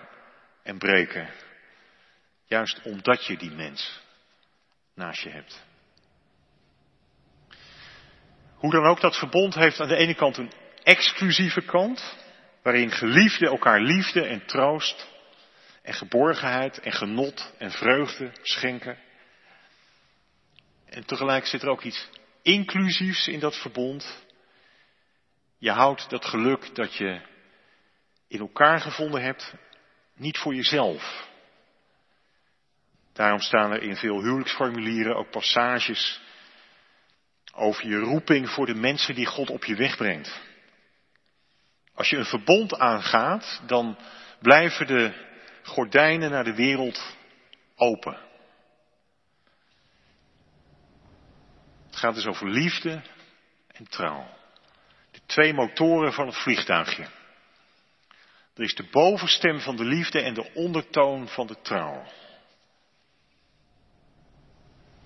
en 0.63 0.77
breken. 0.77 1.29
Juist 2.45 2.81
omdat 2.81 3.25
je 3.25 3.37
die 3.37 3.51
mens 3.51 4.01
naast 4.93 5.21
je 5.21 5.29
hebt. 5.29 5.63
Hoe 8.55 8.71
dan 8.71 8.85
ook, 8.85 9.01
dat 9.01 9.17
verbond 9.17 9.55
heeft 9.55 9.79
aan 9.79 9.87
de 9.87 9.95
ene 9.95 10.15
kant 10.15 10.37
een 10.37 10.51
exclusieve 10.83 11.61
kant, 11.61 12.15
waarin 12.61 12.91
geliefden 12.91 13.49
elkaar 13.49 13.81
liefde 13.81 14.25
en 14.25 14.45
troost 14.45 15.09
en 15.81 15.93
geborgenheid 15.93 16.79
en 16.79 16.91
genot 16.91 17.53
en 17.57 17.71
vreugde 17.71 18.31
schenken. 18.41 18.97
En 20.85 21.05
tegelijk 21.05 21.45
zit 21.45 21.61
er 21.61 21.69
ook 21.69 21.83
iets 21.83 22.09
inclusiefs 22.41 23.27
in 23.27 23.39
dat 23.39 23.57
verbond. 23.57 24.25
Je 25.57 25.71
houdt 25.71 26.09
dat 26.09 26.25
geluk 26.25 26.75
dat 26.75 26.95
je 26.95 27.21
in 28.33 28.39
elkaar 28.39 28.79
gevonden 28.79 29.21
hebt 29.21 29.53
niet 30.15 30.37
voor 30.37 30.55
jezelf. 30.55 31.27
Daarom 33.13 33.39
staan 33.39 33.71
er 33.71 33.81
in 33.81 33.95
veel 33.95 34.21
huwelijksformulieren 34.21 35.15
ook 35.15 35.29
passages 35.29 36.21
over 37.53 37.87
je 37.87 37.99
roeping 37.99 38.49
voor 38.49 38.65
de 38.65 38.75
mensen 38.75 39.15
die 39.15 39.25
God 39.25 39.49
op 39.49 39.65
je 39.65 39.75
weg 39.75 39.97
brengt. 39.97 40.41
Als 41.93 42.09
je 42.09 42.17
een 42.17 42.25
verbond 42.25 42.77
aangaat, 42.77 43.61
dan 43.65 43.97
blijven 44.39 44.87
de 44.87 45.13
gordijnen 45.63 46.31
naar 46.31 46.43
de 46.43 46.55
wereld 46.55 47.15
open. 47.75 48.17
Het 51.85 51.95
gaat 51.95 52.15
dus 52.15 52.25
over 52.25 52.49
liefde 52.49 53.01
en 53.67 53.87
trouw. 53.89 54.27
De 55.11 55.21
twee 55.25 55.53
motoren 55.53 56.13
van 56.13 56.25
het 56.25 56.37
vliegtuigje. 56.37 57.07
Er 58.55 58.63
is 58.63 58.75
de 58.75 58.87
bovenstem 58.91 59.59
van 59.59 59.75
de 59.75 59.83
liefde 59.83 60.21
en 60.21 60.33
de 60.33 60.53
ondertoon 60.53 61.27
van 61.27 61.47
de 61.47 61.61
trouw. 61.61 62.03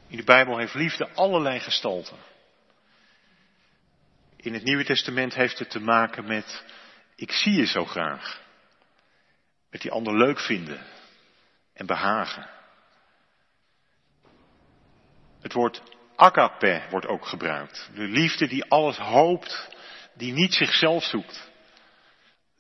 In 0.08 0.18
de 0.18 0.24
Bijbel 0.24 0.58
heeft 0.58 0.74
liefde 0.74 1.10
allerlei 1.10 1.60
gestalten. 1.60 2.18
In 4.36 4.54
het 4.54 4.63
Nieuwe 4.63 4.84
Testament 4.84 5.34
heeft 5.34 5.60
het 5.60 5.70
te 5.70 5.80
maken 5.80 6.25
met 6.25 6.63
ik 7.16 7.32
zie 7.32 7.54
je 7.54 7.66
zo 7.66 7.86
graag. 7.86 8.42
Met 9.70 9.82
die 9.82 9.92
ander 9.92 10.18
leuk 10.18 10.39
vinden 10.39 10.86
en 11.74 11.86
behagen. 11.86 12.50
Het 15.42 15.54
woord 15.54 15.82
agape 16.16 16.82
wordt 16.89 17.08
ook 17.08 17.25
gebruikt. 17.25 17.89
De 17.94 18.08
liefde 18.08 18.48
die 18.48 18.66
alles 18.66 18.98
hoopt, 18.98 19.68
die 20.13 20.34
niet 20.34 20.54
zichzelf 20.54 21.04
zoekt. 21.04 21.51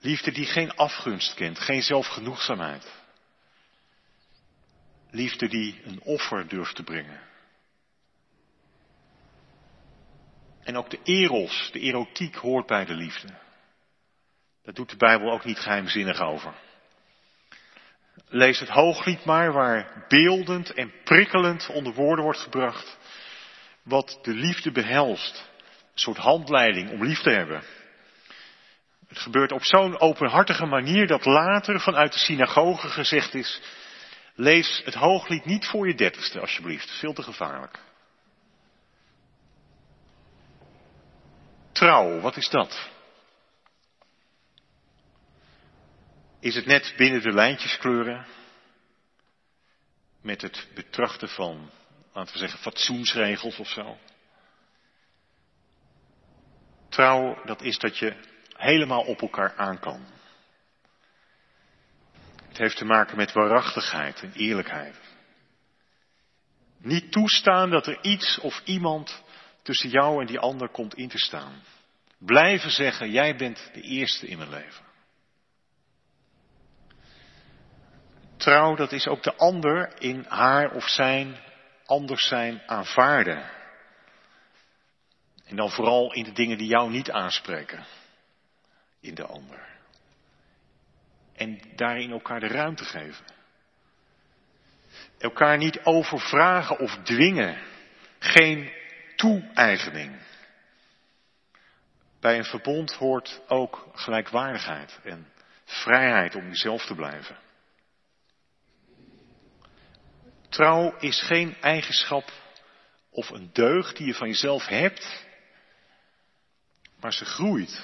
Liefde 0.07 0.31
die 0.31 0.45
geen 0.45 0.75
afgunst 0.75 1.33
kent, 1.33 1.59
geen 1.59 1.81
zelfgenoegzaamheid. 1.81 2.91
Liefde 5.11 5.47
die 5.47 5.81
een 5.83 6.01
offer 6.01 6.47
durft 6.47 6.75
te 6.75 6.83
brengen. 6.83 7.21
En 10.63 10.77
ook 10.77 10.89
de 10.89 10.99
eros, 11.03 11.69
de 11.71 11.79
erotiek 11.79 12.35
hoort 12.35 12.65
bij 12.65 12.85
de 12.85 12.93
liefde. 12.93 13.27
Daar 14.63 14.73
doet 14.73 14.89
de 14.89 14.97
Bijbel 14.97 15.31
ook 15.31 15.45
niet 15.45 15.59
geheimzinnig 15.59 16.21
over. 16.21 16.53
Lees 18.27 18.59
het 18.59 18.69
hooglied 18.69 19.25
maar, 19.25 19.51
waar 19.51 20.05
beeldend 20.07 20.73
en 20.73 20.93
prikkelend 21.03 21.69
onder 21.69 21.93
woorden 21.93 22.23
wordt 22.23 22.39
gebracht 22.39 22.97
wat 23.83 24.19
de 24.21 24.33
liefde 24.33 24.71
behelst. 24.71 25.49
Een 25.93 25.99
soort 25.99 26.17
handleiding 26.17 26.91
om 26.91 27.03
lief 27.03 27.21
te 27.21 27.31
hebben. 27.31 27.63
Het 29.07 29.19
gebeurt 29.19 29.51
op 29.51 29.63
zo'n 29.63 29.99
openhartige 29.99 30.65
manier 30.65 31.07
dat 31.07 31.25
later 31.25 31.79
vanuit 31.79 32.13
de 32.13 32.19
synagoge 32.19 32.87
gezegd 32.87 33.33
is, 33.33 33.61
lees 34.35 34.81
het 34.85 34.93
hooglied 34.93 35.45
niet 35.45 35.65
voor 35.65 35.87
je 35.87 35.95
dertigste 35.95 36.39
alsjeblieft, 36.39 36.91
veel 36.91 37.13
te 37.13 37.23
gevaarlijk. 37.23 37.79
Trouw, 41.71 42.19
wat 42.19 42.37
is 42.37 42.49
dat? 42.49 42.89
Is 46.39 46.55
het 46.55 46.65
net 46.65 46.93
binnen 46.97 47.21
de 47.21 47.33
lijntjes 47.33 47.77
kleuren? 47.77 48.25
Met 50.21 50.41
het 50.41 50.67
betrachten 50.73 51.29
van, 51.29 51.69
laten 52.13 52.33
we 52.33 52.39
zeggen, 52.39 52.59
fatsoensregels 52.59 53.57
of 53.57 53.67
zo? 53.67 53.97
Trouw, 56.89 57.45
dat 57.45 57.61
is 57.61 57.77
dat 57.77 57.97
je 57.97 58.26
helemaal 58.57 59.01
op 59.01 59.21
elkaar 59.21 59.55
aan 59.55 59.79
kan. 59.79 60.05
Het 62.47 62.57
heeft 62.57 62.77
te 62.77 62.85
maken 62.85 63.17
met 63.17 63.33
waarachtigheid 63.33 64.21
en 64.21 64.31
eerlijkheid. 64.33 64.99
Niet 66.77 67.11
toestaan 67.11 67.69
dat 67.69 67.87
er 67.87 67.97
iets 68.01 68.39
of 68.39 68.61
iemand 68.63 69.23
tussen 69.61 69.89
jou 69.89 70.21
en 70.21 70.27
die 70.27 70.39
ander 70.39 70.69
komt 70.69 70.95
in 70.95 71.09
te 71.09 71.17
staan. 71.17 71.63
Blijven 72.19 72.71
zeggen, 72.71 73.11
jij 73.11 73.35
bent 73.35 73.69
de 73.73 73.81
eerste 73.81 74.27
in 74.27 74.37
mijn 74.37 74.49
leven. 74.49 74.85
Trouw, 78.37 78.75
dat 78.75 78.91
is 78.91 79.07
ook 79.07 79.23
de 79.23 79.35
ander 79.35 80.01
in 80.01 80.25
haar 80.27 80.71
of 80.71 80.89
zijn 80.89 81.37
anders 81.85 82.27
zijn 82.27 82.61
aanvaarden. 82.65 83.49
En 85.45 85.55
dan 85.55 85.69
vooral 85.69 86.13
in 86.13 86.23
de 86.23 86.31
dingen 86.31 86.57
die 86.57 86.67
jou 86.67 86.89
niet 86.89 87.11
aanspreken 87.11 87.85
in 88.99 89.15
de 89.15 89.25
ander. 89.25 89.67
En 91.35 91.61
daarin 91.75 92.11
elkaar 92.11 92.39
de 92.39 92.47
ruimte 92.47 92.83
geven. 92.83 93.25
Elkaar 95.17 95.57
niet 95.57 95.79
overvragen 95.83 96.79
of 96.79 96.97
dwingen. 97.03 97.61
Geen 98.19 98.71
toe-eigening. 99.15 100.19
Bij 102.19 102.37
een 102.37 102.45
verbond 102.45 102.93
hoort 102.93 103.41
ook 103.47 103.87
gelijkwaardigheid 103.93 104.99
en 105.03 105.31
vrijheid 105.65 106.35
om 106.35 106.47
jezelf 106.47 106.85
te 106.85 106.95
blijven. 106.95 107.37
Trouw 110.49 110.95
is 110.99 111.21
geen 111.21 111.57
eigenschap 111.61 112.31
of 113.09 113.29
een 113.29 113.49
deugd 113.53 113.97
die 113.97 114.07
je 114.07 114.13
van 114.13 114.27
jezelf 114.27 114.65
hebt, 114.65 115.25
maar 116.99 117.13
ze 117.13 117.25
groeit. 117.25 117.81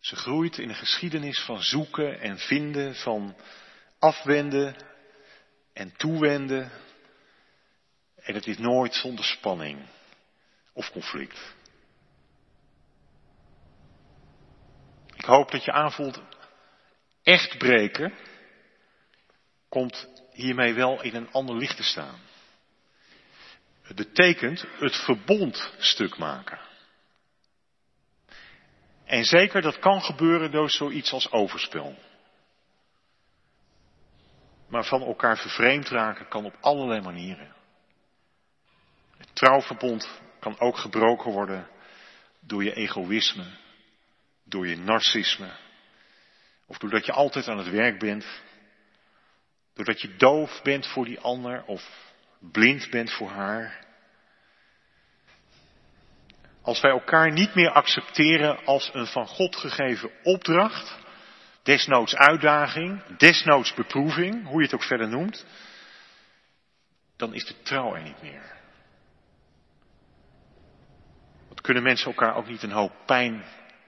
Ze 0.00 0.16
groeit 0.16 0.58
in 0.58 0.68
een 0.68 0.74
geschiedenis 0.74 1.40
van 1.40 1.62
zoeken 1.62 2.20
en 2.20 2.38
vinden, 2.38 2.94
van 2.94 3.36
afwenden 3.98 4.76
en 5.72 5.96
toewenden. 5.96 6.70
En 8.16 8.34
het 8.34 8.46
is 8.46 8.58
nooit 8.58 8.94
zonder 8.94 9.24
spanning 9.24 9.86
of 10.72 10.90
conflict. 10.90 11.54
Ik 15.16 15.24
hoop 15.24 15.50
dat 15.50 15.64
je 15.64 15.72
aanvoelt, 15.72 16.20
echt 17.22 17.58
breken 17.58 18.14
komt 19.68 20.08
hiermee 20.32 20.74
wel 20.74 21.02
in 21.02 21.14
een 21.14 21.32
ander 21.32 21.56
licht 21.56 21.76
te 21.76 21.82
staan. 21.82 22.20
Het 23.82 23.96
betekent 23.96 24.64
het 24.78 24.96
verbond 24.96 25.72
stuk 25.78 26.18
maken. 26.18 26.69
En 29.10 29.24
zeker 29.24 29.62
dat 29.62 29.78
kan 29.78 30.02
gebeuren 30.02 30.50
door 30.50 30.70
zoiets 30.70 31.12
als 31.12 31.32
overspel. 31.32 31.98
Maar 34.68 34.84
van 34.84 35.02
elkaar 35.02 35.38
vervreemd 35.38 35.88
raken 35.88 36.28
kan 36.28 36.44
op 36.44 36.56
allerlei 36.60 37.00
manieren. 37.00 37.54
Het 39.16 39.34
trouwverbond 39.34 40.20
kan 40.40 40.60
ook 40.60 40.76
gebroken 40.76 41.32
worden 41.32 41.68
door 42.40 42.64
je 42.64 42.74
egoïsme, 42.74 43.44
door 44.44 44.66
je 44.66 44.76
narcisme, 44.76 45.50
of 46.66 46.78
doordat 46.78 47.06
je 47.06 47.12
altijd 47.12 47.48
aan 47.48 47.58
het 47.58 47.70
werk 47.70 47.98
bent, 47.98 48.26
doordat 49.74 50.00
je 50.00 50.16
doof 50.16 50.62
bent 50.62 50.86
voor 50.86 51.04
die 51.04 51.20
ander 51.20 51.64
of 51.64 52.12
blind 52.38 52.90
bent 52.90 53.12
voor 53.12 53.30
haar. 53.30 53.89
Als 56.70 56.80
wij 56.80 56.90
elkaar 56.90 57.32
niet 57.32 57.54
meer 57.54 57.70
accepteren 57.70 58.64
als 58.64 58.90
een 58.94 59.06
van 59.06 59.26
God 59.26 59.56
gegeven 59.56 60.10
opdracht, 60.22 60.98
desnoods 61.62 62.14
uitdaging, 62.14 63.16
desnoods 63.16 63.74
beproeving, 63.74 64.46
hoe 64.46 64.58
je 64.58 64.64
het 64.64 64.74
ook 64.74 64.82
verder 64.82 65.08
noemt, 65.08 65.46
dan 67.16 67.34
is 67.34 67.46
de 67.46 67.62
trouw 67.62 67.94
er 67.94 68.02
niet 68.02 68.22
meer. 68.22 68.56
Want 71.46 71.60
kunnen 71.60 71.82
mensen 71.82 72.06
elkaar 72.06 72.34
ook 72.34 72.46
niet 72.46 72.62
een 72.62 72.70
hoop 72.70 72.92
pijn 73.06 73.44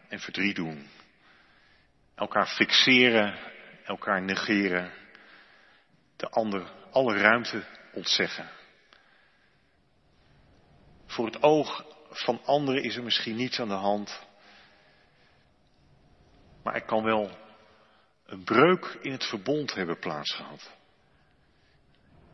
en 0.08 0.20
verdriet 0.20 0.56
doen? 0.56 0.88
Elkaar 2.14 2.46
fixeren, 2.46 3.38
elkaar 3.84 4.22
negeren, 4.22 4.92
de 6.16 6.28
ander 6.28 6.72
alle 6.90 7.16
ruimte 7.16 7.64
ontzeggen. 7.92 8.50
Voor 11.06 11.26
het 11.26 11.42
oog 11.42 11.90
van 12.12 12.40
anderen 12.44 12.82
is 12.82 12.96
er 12.96 13.02
misschien 13.02 13.36
niets 13.36 13.60
aan 13.60 13.68
de 13.68 13.74
hand, 13.74 14.22
maar 16.62 16.74
er 16.74 16.84
kan 16.84 17.02
wel 17.02 17.38
een 18.26 18.44
breuk 18.44 18.98
in 19.00 19.12
het 19.12 19.24
verbond 19.24 19.74
hebben 19.74 19.98
plaatsgehad. 19.98 20.70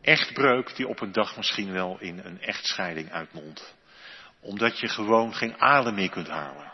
Echt 0.00 0.32
breuk 0.32 0.76
die 0.76 0.88
op 0.88 1.00
een 1.00 1.12
dag 1.12 1.36
misschien 1.36 1.72
wel 1.72 2.00
in 2.00 2.18
een 2.18 2.40
echtscheiding 2.40 3.10
uitmondt. 3.10 3.74
Omdat 4.40 4.78
je 4.78 4.88
gewoon 4.88 5.34
geen 5.34 5.60
adem 5.60 5.94
meer 5.94 6.10
kunt 6.10 6.28
halen. 6.28 6.72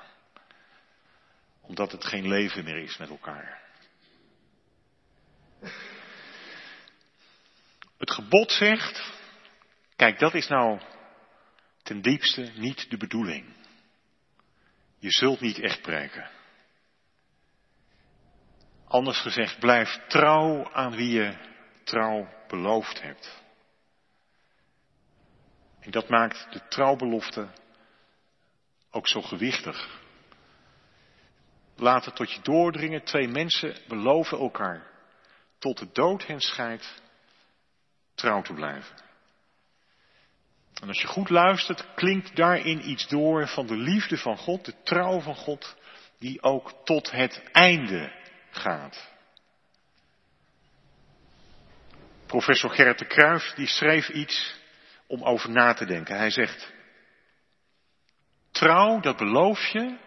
Omdat 1.61 1.93
het 1.93 2.05
geen 2.05 2.29
leven 2.29 2.65
meer 2.65 2.77
is 2.77 2.97
met 2.97 3.09
elkaar. 3.09 3.63
Het 7.99 8.11
gebod 8.11 8.53
zegt, 8.53 9.13
kijk 9.97 10.19
dat 10.19 10.35
is 10.35 10.49
nou 10.49 10.81
ten 11.85 12.01
diepste 12.01 12.53
niet 12.55 12.91
de 12.91 12.97
bedoeling. 12.97 13.45
Je 14.99 15.11
zult 15.11 15.41
niet 15.41 15.61
echt 15.61 15.83
breken. 15.83 16.31
Anders 18.87 19.21
gezegd, 19.21 19.59
blijf 19.59 20.01
trouw 20.09 20.73
aan 20.73 20.97
wie 20.97 21.11
je 21.11 21.37
trouw 21.85 22.29
beloofd 22.49 23.03
hebt. 23.03 23.43
En 25.81 25.91
dat 25.91 26.09
maakt 26.09 26.53
de 26.53 26.69
trouwbelofte 26.69 27.49
ook 28.91 29.09
zo 29.09 29.23
gewichtig. 29.23 30.03
Laat 31.77 32.05
het 32.05 32.17
tot 32.17 32.33
je 32.33 32.41
doordringen. 32.41 33.05
Twee 33.05 33.29
mensen 33.29 33.77
beloven 33.89 34.39
elkaar 34.39 34.87
tot 35.59 35.79
de 35.79 35.89
dood 35.93 36.27
hen 36.27 36.41
scheidt 36.41 37.03
trouw 38.15 38.43
te 38.43 38.53
blijven. 38.53 38.97
En 40.81 40.89
als 40.89 41.01
je 41.01 41.07
goed 41.07 41.29
luistert, 41.29 41.95
klinkt 41.95 42.37
daarin 42.37 42.91
iets 42.91 43.09
door 43.09 43.49
van 43.49 43.67
de 43.67 43.77
liefde 43.77 44.17
van 44.17 44.37
God, 44.37 44.65
de 44.65 44.75
trouw 44.83 45.21
van 45.21 45.37
God, 45.37 45.77
die 46.19 46.43
ook 46.43 46.73
tot 46.85 47.11
het 47.11 47.43
einde 47.53 48.13
gaat. 48.51 49.13
Professor 52.27 52.71
Gerrit 52.71 52.99
de 52.99 53.07
Kruijf 53.07 53.53
die 53.55 53.67
schreef 53.67 54.09
iets 54.09 54.61
om 55.07 55.23
over 55.23 55.51
na 55.51 55.75
te 55.75 55.87
denken. 55.87 56.17
Hij 56.17 56.31
zegt, 56.31 56.73
trouw, 58.51 59.01
dat 59.01 59.17
beloof 59.17 59.67
je, 59.67 59.99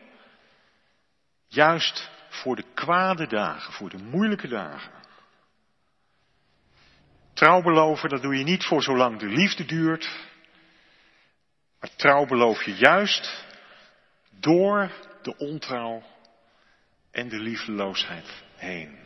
juist 1.47 2.09
voor 2.29 2.55
de 2.55 2.65
kwade 2.73 3.27
dagen, 3.27 3.73
voor 3.73 3.89
de 3.89 3.97
moeilijke 3.97 4.47
dagen. 4.47 4.91
Trouw 7.33 7.61
beloven, 7.61 8.09
dat 8.09 8.21
doe 8.21 8.35
je 8.35 8.43
niet 8.43 8.65
voor 8.65 8.83
zolang 8.83 9.19
de 9.19 9.27
liefde 9.27 9.65
duurt, 9.65 10.09
maar 11.79 11.95
trouw 11.95 12.25
beloof 12.25 12.63
je 12.63 12.75
juist 12.75 13.45
door 14.29 14.91
de 15.21 15.37
ontrouw 15.37 16.03
en 17.11 17.29
de 17.29 17.39
liefdeloosheid 17.39 18.43
heen. 18.55 18.97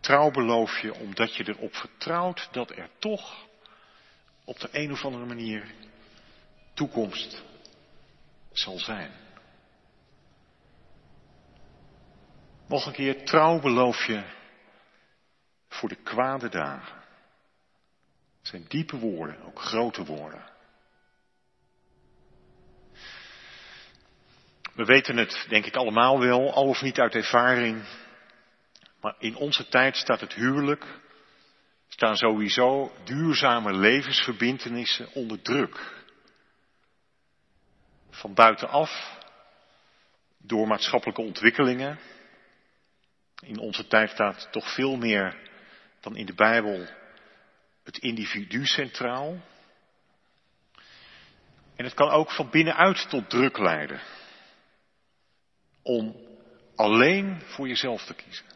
Trouw 0.00 0.30
beloof 0.30 0.78
je 0.78 0.94
omdat 0.94 1.36
je 1.36 1.48
erop 1.48 1.74
vertrouwt 1.74 2.48
dat 2.52 2.70
er 2.70 2.90
toch 2.98 3.46
op 4.44 4.60
de 4.60 4.68
een 4.72 4.92
of 4.92 5.04
andere 5.04 5.24
manier 5.24 5.74
toekomst 6.74 7.42
zal 8.52 8.78
zijn. 8.78 9.10
Nog 12.66 12.86
een 12.86 12.92
keer, 12.92 13.24
trouw 13.24 13.60
beloof 13.60 14.06
je 14.06 14.24
voor 15.68 15.88
de 15.88 16.02
kwade 16.02 16.48
dagen. 16.48 17.02
Het 18.38 18.48
zijn 18.48 18.64
diepe 18.68 18.96
woorden, 18.96 19.42
ook 19.42 19.60
grote 19.60 20.04
woorden. 20.04 20.52
We 24.74 24.84
weten 24.84 25.16
het, 25.16 25.46
denk 25.48 25.66
ik, 25.66 25.76
allemaal 25.76 26.20
wel, 26.20 26.52
al 26.52 26.66
of 26.66 26.82
niet 26.82 27.00
uit 27.00 27.14
ervaring. 27.14 27.84
Maar 29.00 29.14
in 29.18 29.36
onze 29.36 29.68
tijd 29.68 29.96
staat 29.96 30.20
het 30.20 30.34
huwelijk, 30.34 30.84
staan 31.88 32.16
sowieso 32.16 32.92
duurzame 33.04 33.72
levensverbintenissen 33.72 35.08
onder 35.12 35.42
druk. 35.42 36.02
Van 38.10 38.34
buitenaf, 38.34 39.18
door 40.38 40.66
maatschappelijke 40.66 41.22
ontwikkelingen. 41.22 41.98
In 43.40 43.58
onze 43.58 43.86
tijd 43.86 44.10
staat 44.10 44.48
toch 44.50 44.74
veel 44.74 44.96
meer 44.96 45.36
dan 46.00 46.16
in 46.16 46.26
de 46.26 46.34
Bijbel 46.34 46.86
het 47.84 47.98
individu 47.98 48.66
centraal. 48.66 49.40
En 51.76 51.84
het 51.84 51.94
kan 51.94 52.10
ook 52.10 52.30
van 52.30 52.50
binnenuit 52.50 53.08
tot 53.08 53.30
druk 53.30 53.58
leiden. 53.58 54.00
Om 55.84 56.16
alleen 56.74 57.40
voor 57.44 57.68
jezelf 57.68 58.04
te 58.04 58.14
kiezen. 58.14 58.46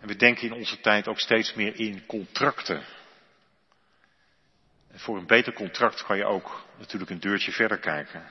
En 0.00 0.08
we 0.08 0.16
denken 0.16 0.46
in 0.46 0.52
onze 0.52 0.80
tijd 0.80 1.08
ook 1.08 1.20
steeds 1.20 1.54
meer 1.54 1.80
in 1.80 2.06
contracten. 2.06 2.84
En 4.90 4.98
voor 4.98 5.16
een 5.16 5.26
beter 5.26 5.52
contract 5.52 6.04
kan 6.04 6.16
je 6.16 6.24
ook 6.24 6.66
natuurlijk 6.78 7.10
een 7.10 7.20
deurtje 7.20 7.52
verder 7.52 7.78
kijken. 7.78 8.30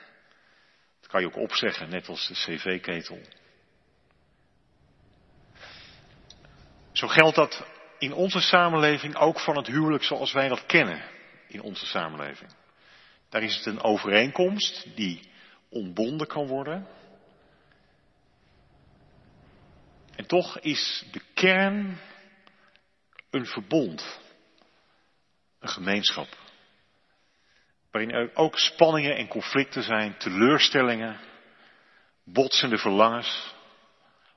Dat 1.00 1.10
kan 1.10 1.22
je 1.22 1.28
ook 1.28 1.38
opzeggen, 1.38 1.90
net 1.90 2.08
als 2.08 2.28
de 2.28 2.34
cv-ketel. 2.34 3.22
Zo 6.92 7.08
geldt 7.08 7.36
dat 7.36 7.66
in 7.98 8.14
onze 8.14 8.42
samenleving 8.42 9.16
ook 9.16 9.40
van 9.40 9.58
het 9.58 9.68
huwelijk 9.68 10.04
zoals 10.04 10.34
wij 10.34 10.48
dat 10.48 10.66
kennen 10.66 11.04
in 11.48 11.62
onze 11.62 11.86
samenleving. 11.86 12.52
Daar 13.30 13.44
is 13.44 13.56
het 13.56 13.66
een 13.66 13.82
overeenkomst 13.82 14.96
die 14.96 15.29
ontbonden 15.69 16.27
kan 16.27 16.47
worden. 16.47 16.88
En 20.15 20.25
toch 20.25 20.60
is 20.60 21.05
de 21.12 21.21
kern 21.34 21.99
een 23.29 23.45
verbond, 23.45 24.19
een 25.60 25.69
gemeenschap. 25.69 26.38
Waarin 27.91 28.12
er 28.12 28.36
ook 28.36 28.58
spanningen 28.58 29.15
en 29.15 29.27
conflicten 29.27 29.84
zijn, 29.84 30.17
teleurstellingen, 30.17 31.19
botsende 32.23 32.77
verlangens, 32.77 33.55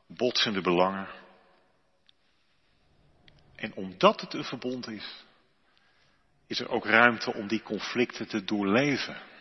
botsende 0.06 0.60
belangen. 0.60 1.08
En 3.56 3.74
omdat 3.74 4.20
het 4.20 4.34
een 4.34 4.44
verbond 4.44 4.88
is, 4.88 5.24
is 6.46 6.60
er 6.60 6.68
ook 6.68 6.86
ruimte 6.86 7.34
om 7.34 7.48
die 7.48 7.62
conflicten 7.62 8.28
te 8.28 8.44
doorleven. 8.44 9.31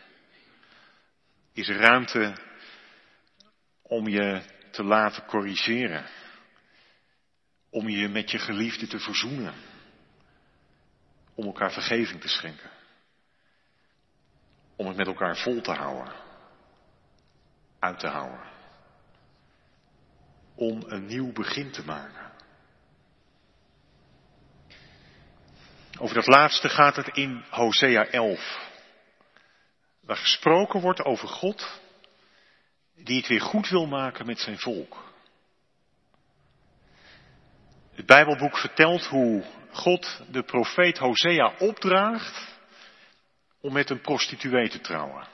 Is 1.53 1.67
ruimte 1.69 2.35
om 3.81 4.07
je 4.07 4.41
te 4.71 4.83
laten 4.83 5.25
corrigeren. 5.25 6.05
Om 7.69 7.89
je 7.89 8.07
met 8.07 8.31
je 8.31 8.39
geliefde 8.39 8.87
te 8.87 8.99
verzoenen. 8.99 9.53
Om 11.35 11.45
elkaar 11.45 11.71
vergeving 11.71 12.21
te 12.21 12.27
schenken. 12.27 12.69
Om 14.75 14.87
het 14.87 14.97
met 14.97 15.07
elkaar 15.07 15.37
vol 15.37 15.61
te 15.61 15.71
houden. 15.71 16.13
Uit 17.79 17.99
te 17.99 18.07
houden. 18.07 18.49
Om 20.55 20.83
een 20.85 21.05
nieuw 21.05 21.31
begin 21.31 21.71
te 21.71 21.85
maken. 21.85 22.31
Over 25.99 26.15
dat 26.15 26.27
laatste 26.27 26.69
gaat 26.69 26.95
het 26.95 27.07
in 27.07 27.43
Hosea 27.49 28.05
11. 28.05 28.70
Waar 30.11 30.19
gesproken 30.19 30.81
wordt 30.81 31.03
over 31.03 31.27
God 31.27 31.81
die 32.95 33.17
het 33.17 33.27
weer 33.27 33.41
goed 33.41 33.69
wil 33.69 33.85
maken 33.85 34.25
met 34.25 34.39
zijn 34.39 34.59
volk. 34.59 35.13
Het 37.91 38.05
Bijbelboek 38.05 38.57
vertelt 38.57 39.05
hoe 39.05 39.43
God 39.71 40.21
de 40.31 40.43
profeet 40.43 40.97
Hosea 40.97 41.53
opdraagt 41.59 42.57
om 43.61 43.73
met 43.73 43.89
een 43.89 44.01
prostituee 44.01 44.69
te 44.69 44.79
trouwen. 44.79 45.27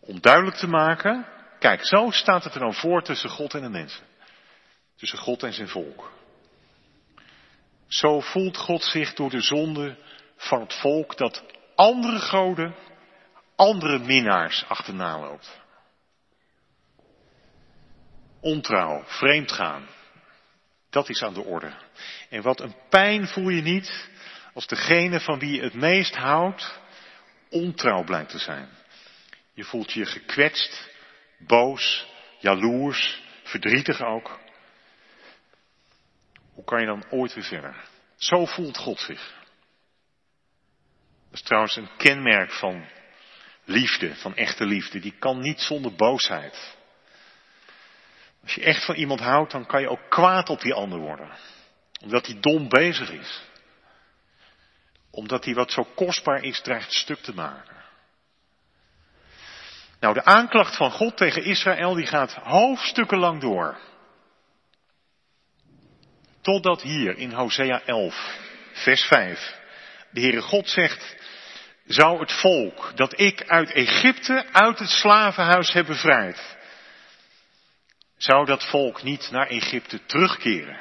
Om 0.00 0.20
duidelijk 0.20 0.56
te 0.56 0.68
maken, 0.68 1.26
kijk, 1.58 1.86
zo 1.86 2.10
staat 2.10 2.44
het 2.44 2.54
er 2.54 2.60
dan 2.60 2.74
voor 2.74 3.02
tussen 3.02 3.30
God 3.30 3.54
en 3.54 3.62
de 3.62 3.68
mensen. 3.68 4.06
Tussen 4.96 5.18
God 5.18 5.42
en 5.42 5.52
zijn 5.52 5.68
volk. 5.68 6.12
Zo 7.88 8.20
voelt 8.20 8.56
God 8.56 8.82
zich 8.82 9.14
door 9.14 9.30
de 9.30 9.40
zonde 9.40 9.96
van 10.36 10.60
het 10.60 10.74
volk 10.74 11.16
dat 11.16 11.44
andere 11.74 12.18
goden, 12.18 12.74
andere 13.56 13.98
minnaars 13.98 14.64
achterna 14.68 15.20
loopt. 15.20 15.60
Ontrouw, 18.40 19.04
vreemdgaan, 19.04 19.86
dat 20.90 21.08
is 21.08 21.22
aan 21.22 21.34
de 21.34 21.44
orde. 21.44 21.72
En 22.30 22.42
wat 22.42 22.60
een 22.60 22.76
pijn 22.88 23.26
voel 23.26 23.48
je 23.48 23.62
niet 23.62 24.08
als 24.54 24.66
degene 24.66 25.20
van 25.20 25.38
wie 25.38 25.54
je 25.54 25.62
het 25.62 25.74
meest 25.74 26.14
houdt 26.14 26.80
ontrouw 27.50 28.04
blijkt 28.04 28.30
te 28.30 28.38
zijn. 28.38 28.68
Je 29.52 29.64
voelt 29.64 29.92
je 29.92 30.06
gekwetst, 30.06 30.90
boos, 31.38 32.06
jaloers, 32.38 33.22
verdrietig 33.42 34.02
ook. 34.02 34.38
Hoe 36.54 36.64
kan 36.64 36.80
je 36.80 36.86
dan 36.86 37.04
ooit 37.10 37.34
weer 37.34 37.44
verder? 37.44 37.88
Zo 38.16 38.44
voelt 38.44 38.76
God 38.76 39.00
zich. 39.00 39.34
Dat 41.24 41.40
is 41.40 41.42
trouwens 41.42 41.76
een 41.76 41.96
kenmerk 41.96 42.52
van 42.52 42.86
liefde, 43.66 44.14
van 44.14 44.36
echte 44.36 44.66
liefde. 44.66 44.98
Die 44.98 45.14
kan 45.18 45.40
niet 45.40 45.60
zonder 45.60 45.94
boosheid. 45.94 46.76
Als 48.42 48.54
je 48.54 48.62
echt 48.62 48.84
van 48.84 48.94
iemand 48.94 49.20
houdt, 49.20 49.52
dan 49.52 49.66
kan 49.66 49.80
je 49.80 49.88
ook 49.88 50.10
kwaad 50.10 50.48
op 50.48 50.60
die 50.60 50.74
ander 50.74 50.98
worden. 50.98 51.30
Omdat 52.02 52.26
hij 52.26 52.40
dom 52.40 52.68
bezig 52.68 53.10
is. 53.10 53.42
Omdat 55.10 55.44
hij 55.44 55.54
wat 55.54 55.72
zo 55.72 55.84
kostbaar 55.94 56.42
is, 56.42 56.60
dreigt 56.60 56.92
stuk 56.92 57.18
te 57.18 57.34
maken. 57.34 57.76
Nou, 60.00 60.14
de 60.14 60.24
aanklacht 60.24 60.76
van 60.76 60.90
God 60.90 61.16
tegen 61.16 61.44
Israël, 61.44 61.94
die 61.94 62.06
gaat 62.06 62.34
hoofdstukken 62.34 63.18
lang 63.18 63.40
door. 63.40 63.78
Totdat 66.40 66.82
hier 66.82 67.16
in 67.16 67.32
Hosea 67.32 67.82
11, 67.84 68.38
vers 68.72 69.02
5, 69.02 69.56
de 70.10 70.20
Heere 70.20 70.42
God 70.42 70.68
zegt, 70.68 71.16
zou 71.86 72.20
het 72.20 72.32
volk 72.32 72.92
dat 72.96 73.20
ik 73.20 73.48
uit 73.48 73.72
Egypte, 73.72 74.46
uit 74.52 74.78
het 74.78 74.88
slavenhuis 74.88 75.72
heb 75.72 75.86
bevrijd, 75.86 76.56
zou 78.16 78.46
dat 78.46 78.64
volk 78.64 79.02
niet 79.02 79.30
naar 79.30 79.46
Egypte 79.46 80.04
terugkeren? 80.06 80.80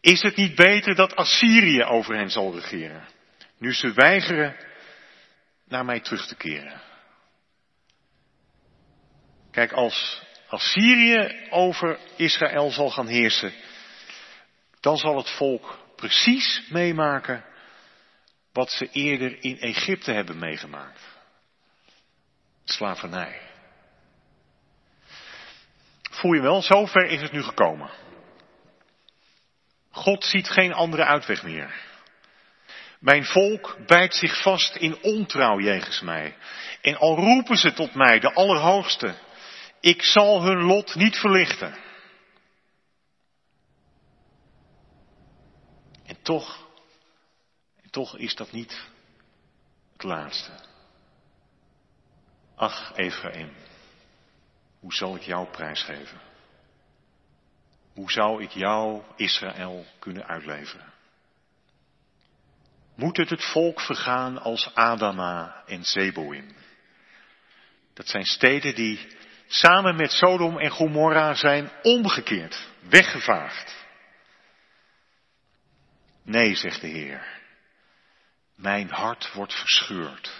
Is 0.00 0.22
het 0.22 0.36
niet 0.36 0.54
beter 0.54 0.94
dat 0.94 1.16
Assyrië 1.16 1.82
over 1.82 2.16
hen 2.16 2.30
zal 2.30 2.54
regeren, 2.54 3.08
nu 3.58 3.74
ze 3.74 3.92
weigeren 3.92 4.56
naar 5.68 5.84
mij 5.84 6.00
terug 6.00 6.26
te 6.26 6.36
keren? 6.36 6.80
Kijk, 9.50 9.72
als 9.72 10.22
Assyrië 10.48 11.46
over 11.50 11.98
Israël 12.16 12.70
zal 12.70 12.90
gaan 12.90 13.06
heersen, 13.06 13.52
dan 14.80 14.96
zal 14.96 15.16
het 15.16 15.30
volk 15.30 15.78
precies 15.96 16.62
meemaken 16.68 17.44
wat 18.52 18.70
ze 18.70 18.88
eerder 18.92 19.44
in 19.44 19.58
Egypte 19.58 20.12
hebben 20.12 20.38
meegemaakt. 20.38 21.00
Slavernij. 22.64 23.40
Voel 26.10 26.32
je 26.32 26.40
wel, 26.40 26.62
zover 26.62 27.06
is 27.06 27.20
het 27.20 27.32
nu 27.32 27.42
gekomen. 27.42 27.90
God 29.90 30.24
ziet 30.24 30.48
geen 30.48 30.72
andere 30.72 31.04
uitweg 31.04 31.42
meer. 31.42 31.74
Mijn 32.98 33.24
volk 33.24 33.76
bijt 33.86 34.14
zich 34.14 34.42
vast 34.42 34.76
in 34.76 35.02
ontrouw 35.02 35.60
jegens 35.60 36.00
mij. 36.00 36.36
En 36.80 36.96
al 36.96 37.16
roepen 37.16 37.56
ze 37.56 37.72
tot 37.72 37.94
mij, 37.94 38.20
de 38.20 38.32
Allerhoogste, 38.32 39.14
ik 39.80 40.02
zal 40.02 40.42
hun 40.42 40.62
lot 40.62 40.94
niet 40.94 41.16
verlichten. 41.16 41.76
En 46.06 46.22
toch, 46.22 46.66
toch 47.92 48.16
is 48.16 48.34
dat 48.34 48.52
niet 48.52 48.84
het 49.92 50.02
laatste. 50.02 50.50
Ach, 52.54 52.92
Ephraim, 52.96 53.52
hoe 54.80 54.94
zal 54.94 55.16
ik 55.16 55.22
jou 55.22 55.46
prijsgeven? 55.50 56.20
Hoe 57.94 58.10
zou 58.10 58.42
ik 58.42 58.50
jou, 58.50 59.02
Israël, 59.16 59.86
kunnen 59.98 60.26
uitleveren? 60.26 60.92
Moet 62.94 63.16
het 63.16 63.30
het 63.30 63.44
volk 63.44 63.80
vergaan 63.80 64.38
als 64.38 64.74
Adama 64.74 65.62
en 65.66 65.84
Zeboim? 65.84 66.54
Dat 67.94 68.08
zijn 68.08 68.24
steden 68.24 68.74
die 68.74 69.16
samen 69.46 69.96
met 69.96 70.10
Sodom 70.12 70.58
en 70.58 70.70
Gomorra 70.70 71.34
zijn 71.34 71.70
omgekeerd, 71.82 72.68
weggevaagd. 72.88 73.84
Nee, 76.22 76.54
zegt 76.54 76.80
de 76.80 76.86
Heer. 76.86 77.41
Mijn 78.62 78.90
hart 78.90 79.32
wordt 79.32 79.54
verscheurd. 79.54 80.32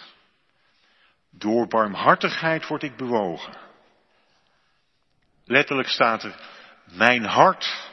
Door 1.30 1.68
barmhartigheid 1.68 2.66
word 2.66 2.82
ik 2.82 2.96
bewogen. 2.96 3.56
Letterlijk 5.44 5.88
staat 5.88 6.22
er, 6.22 6.34
mijn 6.84 7.24
hart 7.24 7.90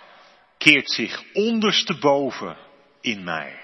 keert 0.57 0.91
zich 0.91 1.23
ondersteboven 1.33 2.57
in 3.01 3.23
mij. 3.23 3.59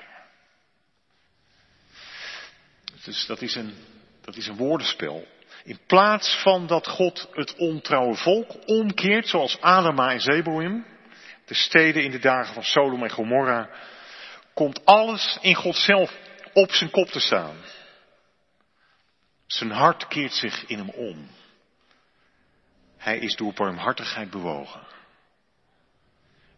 Dus 3.03 3.25
dat 3.25 3.41
is 3.41 3.55
een, 3.55 3.75
dat 4.21 4.35
is 4.35 4.47
een 4.47 4.57
woordenspel. 4.57 5.27
In 5.63 5.79
plaats 5.87 6.41
van 6.41 6.67
dat 6.67 6.87
God 6.87 7.29
het 7.31 7.55
ontrouwe 7.55 8.15
volk 8.15 8.67
omkeert, 8.67 9.27
zoals 9.27 9.61
Adama 9.61 10.11
en 10.11 10.21
Zeboim, 10.21 10.85
de 11.45 11.53
steden 11.53 12.03
in 12.03 12.11
de 12.11 12.19
dagen 12.19 12.53
van 12.53 12.63
Sodom 12.63 13.03
en 13.03 13.11
Gomorra, 13.11 13.69
komt 14.53 14.85
alles 14.85 15.37
in 15.41 15.55
God 15.55 15.75
zelf 15.75 16.23
op 16.55 16.71
zijn 16.71 16.89
kop 16.89 17.07
te 17.07 17.19
staan. 17.19 17.55
Zijn 19.45 19.71
hart 19.71 20.07
keert 20.07 20.33
zich 20.33 20.65
in 20.65 20.77
hem 20.77 20.89
om. 20.89 21.29
Hij 22.97 23.17
is 23.17 23.35
door 23.35 23.53
barmhartigheid 23.53 24.29
bewogen. 24.29 24.87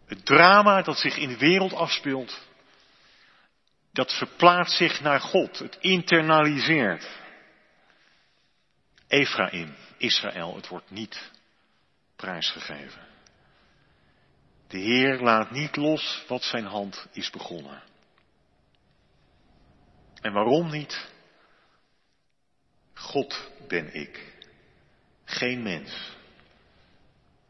Het 0.06 0.26
drama 0.26 0.82
dat 0.82 0.98
zich 0.98 1.18
in 1.18 1.30
de 1.30 1.38
wereld 1.38 1.74
afspeelt, 1.74 2.42
dat 3.92 4.14
verplaatst 4.14 4.78
zich 4.78 5.02
naar 5.02 5.20
God. 5.20 5.60
Het 5.60 5.78
internaliseert. 5.80 7.10
Ephraim, 9.08 9.76
Israël, 9.98 10.56
het 10.56 10.68
wordt 10.68 10.90
niet 10.92 11.32
prijsgegeven. 12.16 13.08
De 14.68 14.78
Heer 14.78 15.20
laat 15.20 15.52
niet 15.52 15.76
los 15.76 16.24
wat 16.28 16.44
zijn 16.44 16.66
hand 16.66 17.08
is 17.12 17.30
begonnen. 17.30 17.84
En 20.28 20.34
waarom 20.34 20.70
niet? 20.70 21.10
God 22.94 23.50
ben 23.68 23.94
ik, 23.94 24.34
geen 25.26 25.64
mens. 25.64 26.16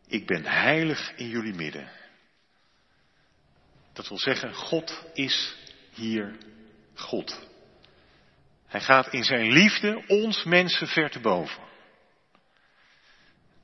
Ik 0.08 0.26
ben 0.26 0.46
heilig 0.46 1.16
in 1.16 1.28
jullie 1.28 1.54
midden. 1.54 1.92
Dat 3.94 4.08
wil 4.08 4.20
zeggen, 4.20 4.54
God 4.54 5.04
is 5.14 5.56
hier 5.92 6.38
God. 6.96 7.48
Hij 8.68 8.82
gaat 8.82 9.14
in 9.14 9.24
zijn 9.24 9.52
liefde 9.52 10.04
ons 10.08 10.44
mensen 10.44 10.88
ver 10.88 11.10
te 11.10 11.20
boven. 11.20 11.64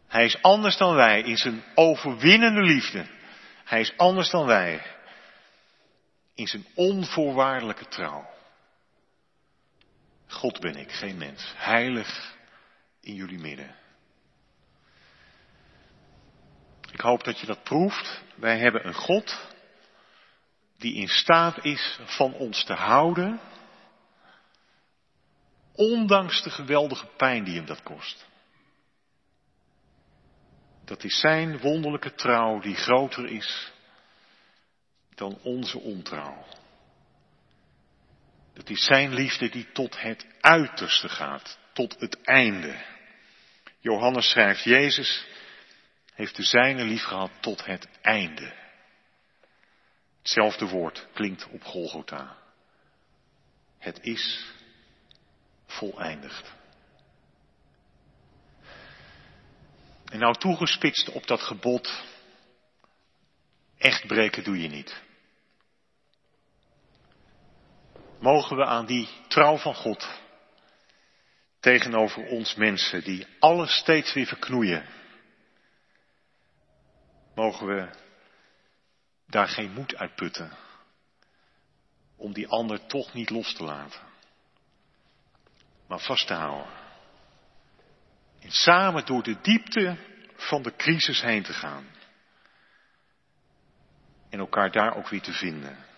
Hij 0.08 0.26
is 0.26 0.42
anders 0.42 0.78
dan 0.78 0.96
wij 0.96 1.22
in 1.22 1.38
zijn 1.38 1.64
overwinnende 1.76 2.62
liefde. 2.62 3.06
Hij 3.64 3.80
is 3.80 3.98
anders 3.98 4.30
dan 4.30 4.46
wij 4.46 4.82
in 6.34 6.48
zijn 6.48 6.66
onvoorwaardelijke 6.76 7.88
trouw. 7.88 8.33
God 10.34 10.60
ben 10.60 10.76
ik, 10.76 10.92
geen 10.92 11.18
mens. 11.18 11.54
Heilig 11.56 12.36
in 13.02 13.16
jullie 13.16 13.40
midden. 13.40 13.76
Ik 16.92 17.02
hoop 17.02 17.24
dat 17.24 17.40
je 17.40 17.46
dat 17.46 17.64
proeft. 17.64 18.22
Wij 18.36 18.60
hebben 18.60 18.88
een 18.88 18.94
God 18.94 19.52
die 20.78 20.96
in 20.96 21.08
staat 21.08 21.66
is 21.66 22.00
van 22.06 22.34
ons 22.34 22.64
te 22.64 22.74
houden, 22.74 23.40
ondanks 25.72 26.44
de 26.44 26.50
geweldige 26.50 27.08
pijn 27.18 27.44
die 27.44 27.56
hem 27.56 27.66
dat 27.66 27.84
kost. 27.84 28.26
Dat 30.86 31.04
is 31.04 31.20
zijn 31.20 31.60
wonderlijke 31.60 32.14
trouw 32.14 32.60
die 32.60 32.76
groter 32.76 33.26
is 33.26 33.72
dan 35.16 35.40
onze 35.42 35.80
ontrouw. 35.80 36.46
Dat 38.54 38.70
is 38.70 38.86
zijn 38.86 39.14
liefde 39.14 39.50
die 39.50 39.72
tot 39.72 40.02
het 40.02 40.26
uiterste 40.40 41.10
gaat, 41.10 41.58
tot 41.74 42.00
het 42.00 42.22
einde. 42.22 42.86
Johannes 43.80 44.30
schrijft, 44.30 44.64
Jezus 44.64 45.26
heeft 46.14 46.36
de 46.36 46.44
zijne 46.44 46.84
lief 46.84 47.04
gehad 47.04 47.32
tot 47.40 47.66
het 47.66 47.88
einde. 48.02 48.54
Hetzelfde 50.22 50.68
woord 50.68 51.08
klinkt 51.14 51.48
op 51.50 51.64
Golgotha. 51.64 52.38
Het 53.78 54.00
is 54.02 54.46
voleindigd. 55.66 56.54
En 60.06 60.20
nou 60.20 60.34
toegespitst 60.34 61.10
op 61.10 61.28
dat 61.28 61.42
gebod, 61.42 62.04
echt 63.78 64.08
breken 64.08 64.44
doe 64.44 64.62
je 64.62 64.68
niet. 64.68 65.02
Mogen 68.24 68.58
we 68.58 68.66
aan 68.66 68.86
die 68.86 69.10
trouw 69.28 69.58
van 69.58 69.76
God 69.76 70.22
tegenover 71.60 72.26
ons 72.26 72.56
mensen 72.56 73.04
die 73.04 73.28
alles 73.40 73.78
steeds 73.78 74.14
weer 74.14 74.26
verknoeien, 74.26 74.86
mogen 77.36 77.68
we 77.68 77.90
daar 79.28 79.48
geen 79.48 79.72
moed 79.72 79.96
uit 79.96 80.16
putten 80.16 80.52
om 82.16 82.34
die 82.34 82.48
ander 82.48 82.86
toch 82.86 83.14
niet 83.14 83.30
los 83.30 83.54
te 83.54 83.64
laten, 83.64 84.02
maar 85.88 86.00
vast 86.00 86.28
te 86.28 86.34
houden. 86.34 86.72
En 88.40 88.52
samen 88.52 89.06
door 89.06 89.24
de 89.24 89.42
diepte 89.42 89.98
van 90.36 90.62
de 90.62 90.76
crisis 90.76 91.22
heen 91.22 91.44
te 91.44 91.54
gaan. 91.54 91.88
En 94.30 94.40
elkaar 94.40 94.72
daar 94.72 94.96
ook 94.96 95.10
weer 95.10 95.22
te 95.22 95.34
vinden. 95.34 95.92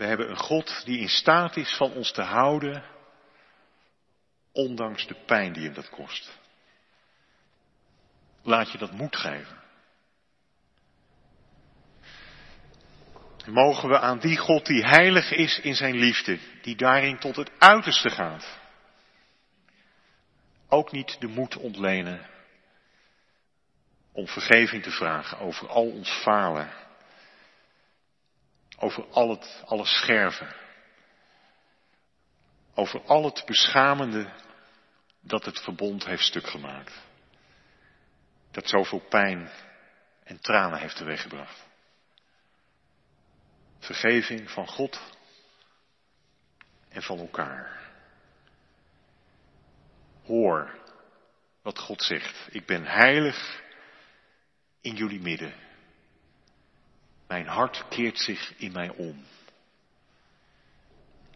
We 0.00 0.06
hebben 0.06 0.30
een 0.30 0.36
God 0.36 0.82
die 0.84 0.98
in 0.98 1.08
staat 1.08 1.56
is 1.56 1.76
van 1.76 1.92
ons 1.92 2.12
te 2.12 2.22
houden, 2.22 2.84
ondanks 4.52 5.06
de 5.06 5.14
pijn 5.26 5.52
die 5.52 5.64
hem 5.64 5.74
dat 5.74 5.90
kost. 5.90 6.38
Laat 8.42 8.70
je 8.72 8.78
dat 8.78 8.92
moed 8.92 9.16
geven. 9.16 9.62
Mogen 13.46 13.88
we 13.88 13.98
aan 13.98 14.18
die 14.18 14.36
God 14.36 14.66
die 14.66 14.84
heilig 14.84 15.32
is 15.32 15.58
in 15.58 15.74
zijn 15.74 15.94
liefde, 15.94 16.38
die 16.62 16.76
daarin 16.76 17.18
tot 17.18 17.36
het 17.36 17.50
uiterste 17.58 18.10
gaat, 18.10 18.58
ook 20.68 20.92
niet 20.92 21.20
de 21.20 21.28
moed 21.28 21.56
ontlenen 21.56 22.26
om 24.12 24.26
vergeving 24.26 24.82
te 24.82 24.90
vragen 24.90 25.38
over 25.38 25.68
al 25.68 25.90
ons 25.90 26.10
falen, 26.10 26.70
over 28.80 29.06
al 29.10 29.30
het, 29.30 29.62
alle 29.64 29.84
scherven, 29.84 30.54
over 32.74 33.02
al 33.02 33.24
het 33.24 33.42
beschamende 33.46 34.32
dat 35.20 35.44
het 35.44 35.60
verbond 35.60 36.04
heeft 36.04 36.22
stuk 36.22 36.46
gemaakt, 36.46 37.00
dat 38.50 38.68
zoveel 38.68 39.00
pijn 39.08 39.50
en 40.24 40.40
tranen 40.40 40.78
heeft 40.78 40.96
teweeggebracht. 40.96 41.68
Vergeving 43.78 44.50
van 44.50 44.66
God 44.66 45.00
en 46.88 47.02
van 47.02 47.18
elkaar. 47.18 47.78
Hoor 50.24 50.78
wat 51.62 51.78
God 51.78 52.02
zegt. 52.02 52.48
Ik 52.50 52.66
ben 52.66 52.84
heilig 52.84 53.62
in 54.80 54.94
jullie 54.94 55.20
midden. 55.20 55.54
Mijn 57.30 57.46
hart 57.46 57.84
keert 57.88 58.18
zich 58.18 58.58
in 58.58 58.72
mij 58.72 58.88
om. 58.88 59.24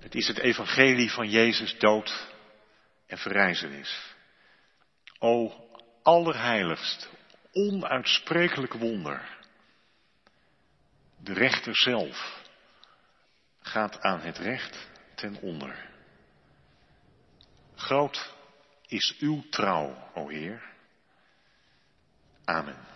Het 0.00 0.14
is 0.14 0.26
het 0.26 0.38
evangelie 0.38 1.10
van 1.10 1.30
Jezus 1.30 1.78
dood 1.78 2.28
en 3.06 3.18
verrijzenis. 3.18 4.14
O 5.18 5.52
allerheiligst, 6.02 7.08
onuitsprekelijk 7.52 8.72
wonder. 8.72 9.38
De 11.16 11.32
rechter 11.32 11.76
zelf 11.76 12.42
gaat 13.60 14.00
aan 14.00 14.20
het 14.20 14.38
recht 14.38 14.88
ten 15.14 15.36
onder. 15.40 15.90
Groot 17.74 18.34
is 18.86 19.16
uw 19.18 19.48
trouw, 19.50 20.10
o 20.14 20.28
Heer. 20.28 20.62
Amen. 22.44 22.93